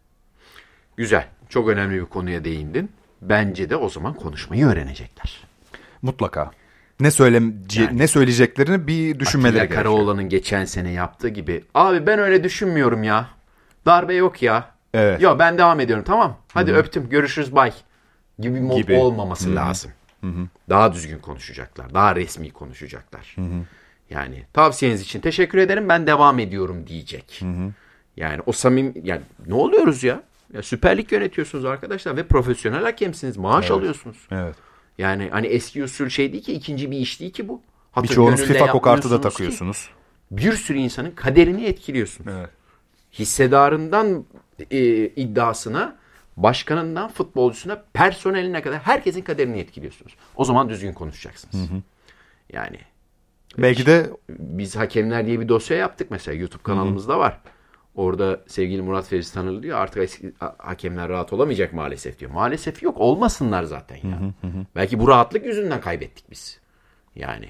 Güzel. 0.98 1.28
Çok 1.50 1.70
önemli 1.70 1.96
bir 2.02 2.06
konuya 2.06 2.44
değindin. 2.44 2.92
Bence 3.22 3.70
de 3.70 3.76
o 3.76 3.90
zaman 3.90 4.14
konuşmayı 4.14 4.66
öğrenecekler. 4.66 5.44
Mutlaka. 6.02 6.52
Ne 7.02 7.12
söyle 7.12 7.42
Yani- 7.76 7.98
ne 7.98 8.08
söyleyeceklerini 8.08 8.88
bir 8.88 9.20
düşünmeleri 9.20 9.50
Atilla 9.52 9.66
gerekiyor. 9.66 9.84
Karaoğlan'ın 9.84 10.30
geçen 10.30 10.66
sene 10.66 10.92
yaptığı 10.92 11.30
gibi. 11.30 11.64
Abi 11.74 12.08
ben 12.08 12.20
öyle 12.20 12.44
düşünmüyorum 12.44 13.04
ya. 13.04 13.28
Darbe 13.86 14.14
yok 14.14 14.42
ya. 14.42 14.72
Evet. 14.94 15.22
Ya 15.22 15.40
ben 15.40 15.58
devam 15.58 15.80
ediyorum 15.80 16.06
tamam. 16.08 16.38
Hadi 16.54 16.74
öptüm 16.74 17.10
görüşürüz 17.10 17.56
bay. 17.56 17.74
Gibi 18.40 18.60
mod 18.62 18.78
Gibi. 18.78 18.94
olmaması 18.96 19.56
lazım. 19.56 19.92
Daha 20.70 20.94
düzgün 20.94 21.20
konuşacaklar. 21.20 21.94
Daha 21.94 22.16
resmi 22.16 22.52
konuşacaklar. 22.52 23.36
Yani 24.10 24.46
tavsiyeniz 24.54 25.02
için 25.02 25.20
teşekkür 25.20 25.58
ederim 25.58 25.90
ben 25.90 26.08
devam 26.08 26.40
ediyorum 26.40 26.88
diyecek. 26.88 27.42
Yani 28.18 28.42
o 28.46 28.52
samim 28.52 28.94
yani 29.04 29.22
ne 29.48 29.54
oluyoruz 29.54 30.04
ya? 30.04 30.24
Ya 30.54 30.62
Süper 30.64 30.98
Lig 30.98 31.12
yönetiyorsunuz 31.12 31.66
arkadaşlar 31.66 32.18
ve 32.18 32.24
profesyonel 32.24 32.84
hakemsiniz. 32.84 33.38
Maaş 33.38 33.72
alıyorsunuz. 33.72 34.18
Evet. 34.32 34.56
Yani 34.98 35.30
hani 35.32 35.48
eski 35.48 35.84
usul 35.84 36.10
şey 36.10 36.34
değil 36.34 36.44
ki 36.44 36.54
ikinci 36.54 36.92
bir 36.92 36.98
iş 36.98 37.20
değil 37.20 37.34
ki 37.34 37.48
bu. 37.48 37.62
Birçoğunuz 38.04 38.42
FIFA 38.42 38.68
kokartı 38.68 39.12
da 39.12 39.18
ki. 39.18 39.22
takıyorsunuz. 39.22 39.90
Bir 40.32 40.54
sürü 40.54 40.78
insanın 40.78 41.12
kaderini 41.12 41.66
etkiliyorsunuz. 41.66 42.34
Evet. 42.38 42.50
Hissedarından 43.14 44.26
e, 44.72 44.80
iddiasına, 45.08 45.96
başkanından 46.38 47.10
futbolcusuna, 47.10 47.84
personeline 47.94 48.62
kadar 48.62 48.80
herkesin 48.80 49.22
kaderini 49.22 49.60
etkiliyorsunuz. 49.60 50.16
O 50.36 50.46
zaman 50.46 50.70
düzgün 50.70 50.94
konuşacaksınız. 50.94 51.70
Yani 52.54 52.80
Belki 53.58 53.86
de 53.86 54.10
Biz 54.30 54.76
hakemler 54.76 55.26
diye 55.26 55.40
bir 55.40 55.50
dosya 55.50 55.78
yaptık 55.78 56.12
mesela. 56.12 56.38
YouTube 56.38 56.64
kanalımızda 56.64 57.20
var. 57.20 57.40
Orada 57.96 58.42
sevgili 58.48 58.82
Murat 58.82 59.08
Fevzi 59.08 59.34
Tanrılı 59.34 59.64
diyor 59.64 59.78
artık 59.80 60.04
eski 60.04 60.34
ha- 60.40 60.56
hakemler 60.58 61.10
rahat 61.10 61.34
olamayacak 61.34 61.74
maalesef 61.74 62.20
diyor. 62.20 62.32
Maalesef 62.32 62.84
yok 62.84 62.98
olmasınlar 62.98 63.64
zaten 63.64 63.96
ya. 63.96 64.20
Belki 64.76 65.00
bu 65.00 65.08
rahatlık 65.08 65.46
yüzünden 65.46 65.82
kaybettik 65.82 66.32
biz. 66.32 66.60
Yani 67.16 67.46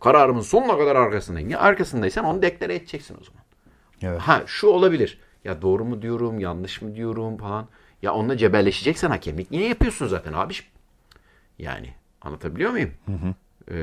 kararımın 0.00 0.40
sonuna 0.40 0.78
kadar 0.78 0.96
arkasındayım. 0.96 1.50
Ya 1.50 1.60
arkasındaysan 1.60 2.24
onu 2.24 2.42
deklare 2.42 2.74
edeceksin 2.74 3.16
o 3.20 3.24
zaman. 3.24 3.42
Evet. 4.02 4.20
Ha 4.20 4.42
şu 4.46 4.66
olabilir. 4.66 5.18
Ya 5.44 5.62
doğru 5.62 5.84
mu 5.84 6.02
diyorum, 6.02 6.40
yanlış 6.40 6.82
mı 6.82 6.94
diyorum 6.94 7.36
falan. 7.36 7.68
Ya 8.02 8.14
onunla 8.14 8.36
cebelleşeceksen 8.36 9.10
hakemlik 9.10 9.50
niye 9.50 9.68
yapıyorsun 9.68 10.06
zaten 10.06 10.32
abiciğim? 10.32 10.72
Yani 11.58 11.94
anlatabiliyor 12.22 12.70
muyum? 12.70 12.90
Ee, 13.70 13.74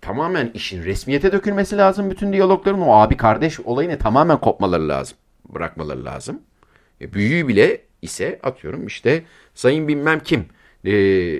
tamamen 0.00 0.50
işin 0.54 0.84
resmiyete 0.84 1.32
dökülmesi 1.32 1.76
lazım 1.76 2.10
bütün 2.10 2.32
diyalogların. 2.32 2.80
O 2.80 2.92
abi 2.92 3.16
kardeş 3.16 3.60
olayını 3.60 3.98
tamamen 3.98 4.40
kopmaları 4.40 4.88
lazım. 4.88 5.18
Bırakmaları 5.48 6.04
lazım. 6.04 6.40
E, 7.00 7.12
büyüğü 7.12 7.48
bile 7.48 7.80
ise 8.02 8.40
atıyorum 8.42 8.86
işte 8.86 9.22
sayın 9.54 9.88
bilmem 9.88 10.20
kim. 10.20 10.44
Ee, 10.86 11.38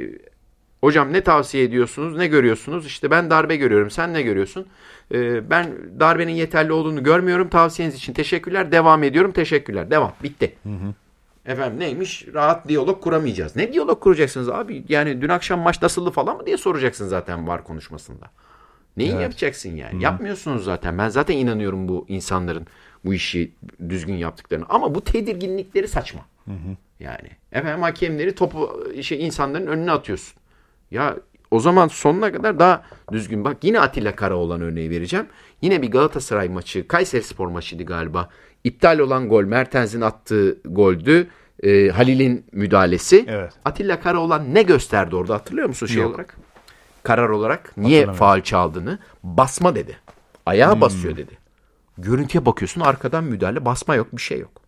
hocam 0.81 1.13
ne 1.13 1.21
tavsiye 1.21 1.65
ediyorsunuz, 1.65 2.17
ne 2.17 2.27
görüyorsunuz? 2.27 2.87
İşte 2.87 3.11
ben 3.11 3.31
darbe 3.31 3.57
görüyorum, 3.57 3.91
sen 3.91 4.15
ne 4.15 4.23
görüyorsun? 4.23 4.67
Ee, 5.15 5.51
ben 5.51 5.67
darbenin 6.01 6.33
yeterli 6.33 6.73
olduğunu 6.73 7.03
görmüyorum. 7.03 7.49
Tavsiyeniz 7.49 7.95
için 7.95 8.13
teşekkürler. 8.13 8.73
Devam 8.73 9.03
ediyorum. 9.03 9.33
Teşekkürler. 9.33 9.91
Devam. 9.91 10.13
Bitti. 10.23 10.55
Efendim 11.47 11.81
neymiş? 11.81 12.27
Rahat 12.35 12.69
diyalog 12.69 13.03
kuramayacağız. 13.03 13.57
Ne 13.57 13.73
diyalog 13.73 14.01
kuracaksınız 14.01 14.49
abi? 14.49 14.85
Yani 14.89 15.21
dün 15.21 15.29
akşam 15.29 15.61
maç 15.61 15.83
nasıldı 15.83 16.11
falan 16.11 16.37
mı 16.37 16.47
diye 16.47 16.57
soracaksın 16.57 17.09
zaten 17.09 17.49
var 17.49 17.65
konuşmasında. 17.65 18.27
Neyi 18.97 19.11
yapacaksın 19.11 19.77
yani? 19.77 20.03
Yapmıyorsunuz 20.05 20.65
zaten. 20.65 20.99
Ben 20.99 21.09
zaten 21.09 21.37
inanıyorum 21.37 21.89
bu 21.89 22.05
insanların 22.09 22.67
bu 23.05 23.15
işi 23.15 23.53
düzgün 23.89 24.15
yaptıklarını. 24.15 24.65
Ama 24.69 24.95
bu 24.95 25.01
tedirginlikleri 25.01 25.89
saçma. 25.89 26.21
Yani 27.01 27.29
efendim 27.53 27.83
hakemleri 27.83 28.35
topu 28.35 28.85
şey 29.03 29.27
insanların 29.27 29.67
önüne 29.67 29.93
atıyorsun. 29.93 30.35
Ya 30.91 31.17
o 31.51 31.61
zaman 31.61 31.89
sonuna 31.89 32.33
kadar 32.33 32.59
daha 32.59 32.83
düzgün. 33.13 33.45
Bak 33.45 33.57
yine 33.63 33.81
Atilla 33.81 34.17
Karaoğlan 34.17 34.61
örneği 34.61 34.91
vereceğim. 34.91 35.27
Yine 35.63 35.83
bir 35.83 35.91
Galatasaray 35.91 36.49
maçı, 36.49 36.89
Kayseri 36.89 37.23
Spor 37.23 37.49
maçıydı 37.49 37.85
galiba. 37.85 38.29
İptal 38.67 38.99
olan 38.99 39.29
gol 39.29 39.45
Mertens'in 39.45 40.01
attığı 40.01 40.59
goldü. 40.65 41.29
Ee, 41.63 41.89
Halil'in 41.89 42.47
müdahalesi. 42.53 43.25
Evet. 43.29 43.53
Atilla 43.65 44.01
Karaoğlan 44.01 44.55
ne 44.55 44.63
gösterdi 44.63 45.17
orada 45.17 45.35
hatırlıyor 45.35 45.69
musun 45.69 45.87
şey 45.87 46.03
Yok. 46.03 46.11
olarak? 46.11 46.37
Karar 47.03 47.29
olarak 47.29 47.77
niye 47.77 48.13
faal 48.13 48.43
çaldığını 48.43 48.99
basma 49.23 49.75
dedi. 49.75 49.97
Ayağa 50.47 50.81
basıyor 50.81 51.17
dedi. 51.17 51.39
Görüntüye 51.99 52.47
bakıyorsun 52.47 52.81
arkadan 52.81 53.25
müdahale 53.25 53.65
basma 53.65 53.95
yok 53.95 54.09
bir 54.13 54.23
şey 54.23 54.39
yok. 54.41 54.63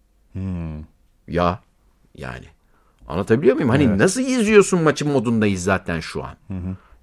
Ya 1.28 1.60
yani 2.14 2.44
anlatabiliyor 3.08 3.54
muyum? 3.54 3.70
Hani 3.70 3.98
nasıl 3.98 4.20
izliyorsun 4.20 4.82
maçın 4.82 5.10
modundayız 5.10 5.62
zaten 5.62 6.00
şu 6.00 6.24
an. 6.24 6.36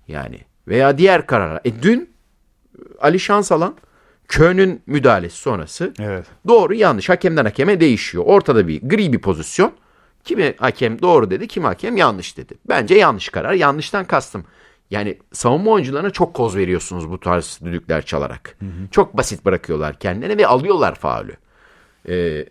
Yani 0.07 0.39
veya 0.67 0.97
diğer 0.97 1.27
kararlar. 1.27 1.61
E 1.65 1.81
dün 1.81 2.09
Ali 2.99 3.19
Şansalan 3.19 3.75
Köln'ün 4.27 4.81
müdahalesi 4.85 5.37
sonrası 5.37 5.93
Evet. 5.99 6.25
doğru 6.47 6.73
yanlış 6.73 7.09
hakemden 7.09 7.45
hakeme 7.45 7.79
değişiyor. 7.79 8.23
Ortada 8.27 8.67
bir 8.67 8.81
gri 8.81 9.13
bir 9.13 9.19
pozisyon. 9.19 9.71
Kimi 10.23 10.53
hakem 10.57 11.01
doğru 11.01 11.31
dedi, 11.31 11.47
kimi 11.47 11.65
hakem 11.65 11.97
yanlış 11.97 12.37
dedi. 12.37 12.53
Bence 12.69 12.95
yanlış 12.95 13.29
karar. 13.29 13.53
Yanlıştan 13.53 14.05
kastım. 14.05 14.45
Yani 14.91 15.17
savunma 15.31 15.71
oyuncularına 15.71 16.09
çok 16.09 16.33
koz 16.33 16.55
veriyorsunuz 16.55 17.09
bu 17.11 17.19
tarz 17.19 17.59
düdükler 17.65 18.05
çalarak. 18.05 18.57
Çok 18.91 19.17
basit 19.17 19.45
bırakıyorlar 19.45 19.99
kendilerine 19.99 20.37
ve 20.37 20.47
alıyorlar 20.47 20.95
faulü. 20.95 21.33
Ee, 22.09 22.45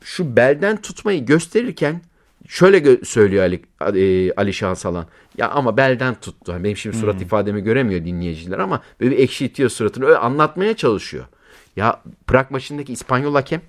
şu 0.00 0.36
belden 0.36 0.76
tutmayı 0.76 1.26
gösterirken 1.26 2.00
şöyle 2.48 3.04
söylüyor 3.04 3.42
Ali, 3.44 3.62
e, 3.80 4.32
Ali 4.32 4.52
Şansalan. 4.52 5.06
Ya 5.38 5.50
ama 5.50 5.76
belden 5.76 6.14
tuttu. 6.14 6.52
Hani 6.52 6.64
Benim 6.64 6.76
şimdi 6.76 6.96
surat 6.96 7.22
ifademi 7.22 7.60
göremiyor 7.60 8.04
dinleyiciler 8.04 8.58
ama 8.58 8.82
böyle 9.00 9.10
bir 9.10 9.18
ekşitiyor 9.18 9.70
suratını. 9.70 10.04
Öyle 10.06 10.18
anlatmaya 10.18 10.76
çalışıyor. 10.76 11.24
Ya 11.76 12.02
Prag 12.26 12.50
maçındaki 12.50 12.92
İspanyol 12.92 13.34
hakem 13.34 13.60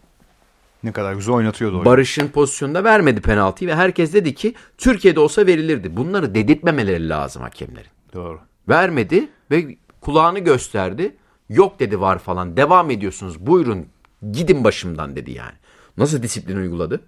Ne 0.83 0.91
kadar 0.91 1.13
güzel 1.13 1.35
oynatıyordu. 1.35 1.85
Barış'ın 1.85 2.27
pozisyonunda 2.27 2.83
vermedi 2.83 3.21
penaltıyı 3.21 3.69
ve 3.69 3.75
herkes 3.75 4.13
dedi 4.13 4.35
ki 4.35 4.53
Türkiye'de 4.77 5.19
olsa 5.19 5.45
verilirdi. 5.45 5.97
Bunları 5.97 6.35
dedirtmemeleri 6.35 7.09
lazım 7.09 7.41
hakemlerin. 7.41 7.89
Doğru. 8.13 8.39
Vermedi 8.69 9.27
ve 9.51 9.77
kulağını 10.01 10.39
gösterdi. 10.39 11.15
Yok 11.49 11.79
dedi 11.79 12.01
var 12.01 12.19
falan. 12.19 12.57
Devam 12.57 12.91
ediyorsunuz. 12.91 13.39
Buyurun 13.39 13.85
gidin 14.31 14.63
başımdan 14.63 15.15
dedi 15.15 15.31
yani. 15.31 15.55
Nasıl 15.97 16.23
disiplin 16.23 16.57
uyguladı? 16.57 17.01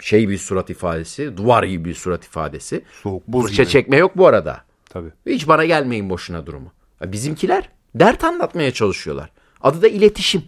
Şey 0.00 0.28
bir 0.28 0.38
surat 0.38 0.70
ifadesi, 0.70 1.36
duvar 1.36 1.62
gibi 1.62 1.84
bir 1.84 1.94
surat 1.94 2.24
ifadesi. 2.24 2.84
Soğuk 3.02 3.28
buz 3.28 3.46
Fırça 3.46 3.62
gibi. 3.62 3.72
çekme 3.72 3.96
yok 3.96 4.16
bu 4.16 4.26
arada. 4.26 4.64
Tabii. 4.90 5.10
Hiç 5.26 5.48
bana 5.48 5.64
gelmeyin 5.64 6.10
boşuna 6.10 6.46
durumu. 6.46 6.72
Bizimkiler 7.04 7.68
dert 7.94 8.24
anlatmaya 8.24 8.72
çalışıyorlar. 8.72 9.30
Adı 9.60 9.82
da 9.82 9.88
iletişim 9.88 10.42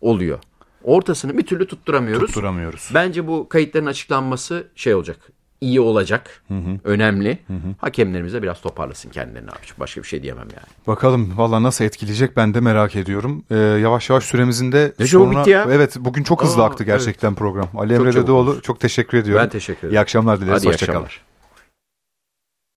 oluyor. 0.00 0.38
Ortasını 0.84 1.38
bir 1.38 1.46
türlü 1.46 1.66
tutturamıyoruz. 1.66 2.26
Tutturamıyoruz. 2.26 2.90
Bence 2.94 3.26
bu 3.26 3.48
kayıtların 3.48 3.86
açıklanması 3.86 4.66
şey 4.74 4.94
olacak. 4.94 5.32
İyi 5.60 5.80
olacak. 5.80 6.42
Önemli. 6.84 7.38
Hakemlerimiz 7.78 8.32
de 8.32 8.42
biraz 8.42 8.60
toparlasın 8.60 9.10
kendilerini 9.10 9.50
abiciğim. 9.50 9.76
Başka 9.80 10.02
bir 10.02 10.06
şey 10.06 10.22
diyemem 10.22 10.48
yani. 10.56 10.66
Bakalım 10.86 11.38
valla 11.38 11.62
nasıl 11.62 11.84
etkileyecek 11.84 12.36
ben 12.36 12.54
de 12.54 12.60
merak 12.60 12.96
ediyorum. 12.96 13.44
Ee, 13.50 13.56
yavaş 13.56 14.10
yavaş 14.10 14.24
süremizin 14.24 14.72
de 14.72 14.92
Ne 14.98 15.06
çabuk 15.06 15.30
bitti 15.30 15.50
ya. 15.50 15.66
Evet 15.70 15.96
bugün 16.00 16.22
çok 16.22 16.42
hızlı 16.42 16.62
Aa, 16.62 16.66
aktı 16.66 16.84
gerçekten 16.84 17.34
program. 17.34 17.68
Ali 17.78 17.94
Emre 17.94 18.12
Dedeoğlu 18.14 18.60
çok 18.62 18.80
teşekkür 18.80 19.18
ediyorum. 19.18 19.42
Ben 19.44 19.50
teşekkür 19.50 19.78
ederim. 19.78 19.94
İyi 19.94 20.00
akşamlar 20.00 20.40
dileriz. 20.40 20.58
Hadi 20.58 20.66
Hoşçakalın. 20.66 21.06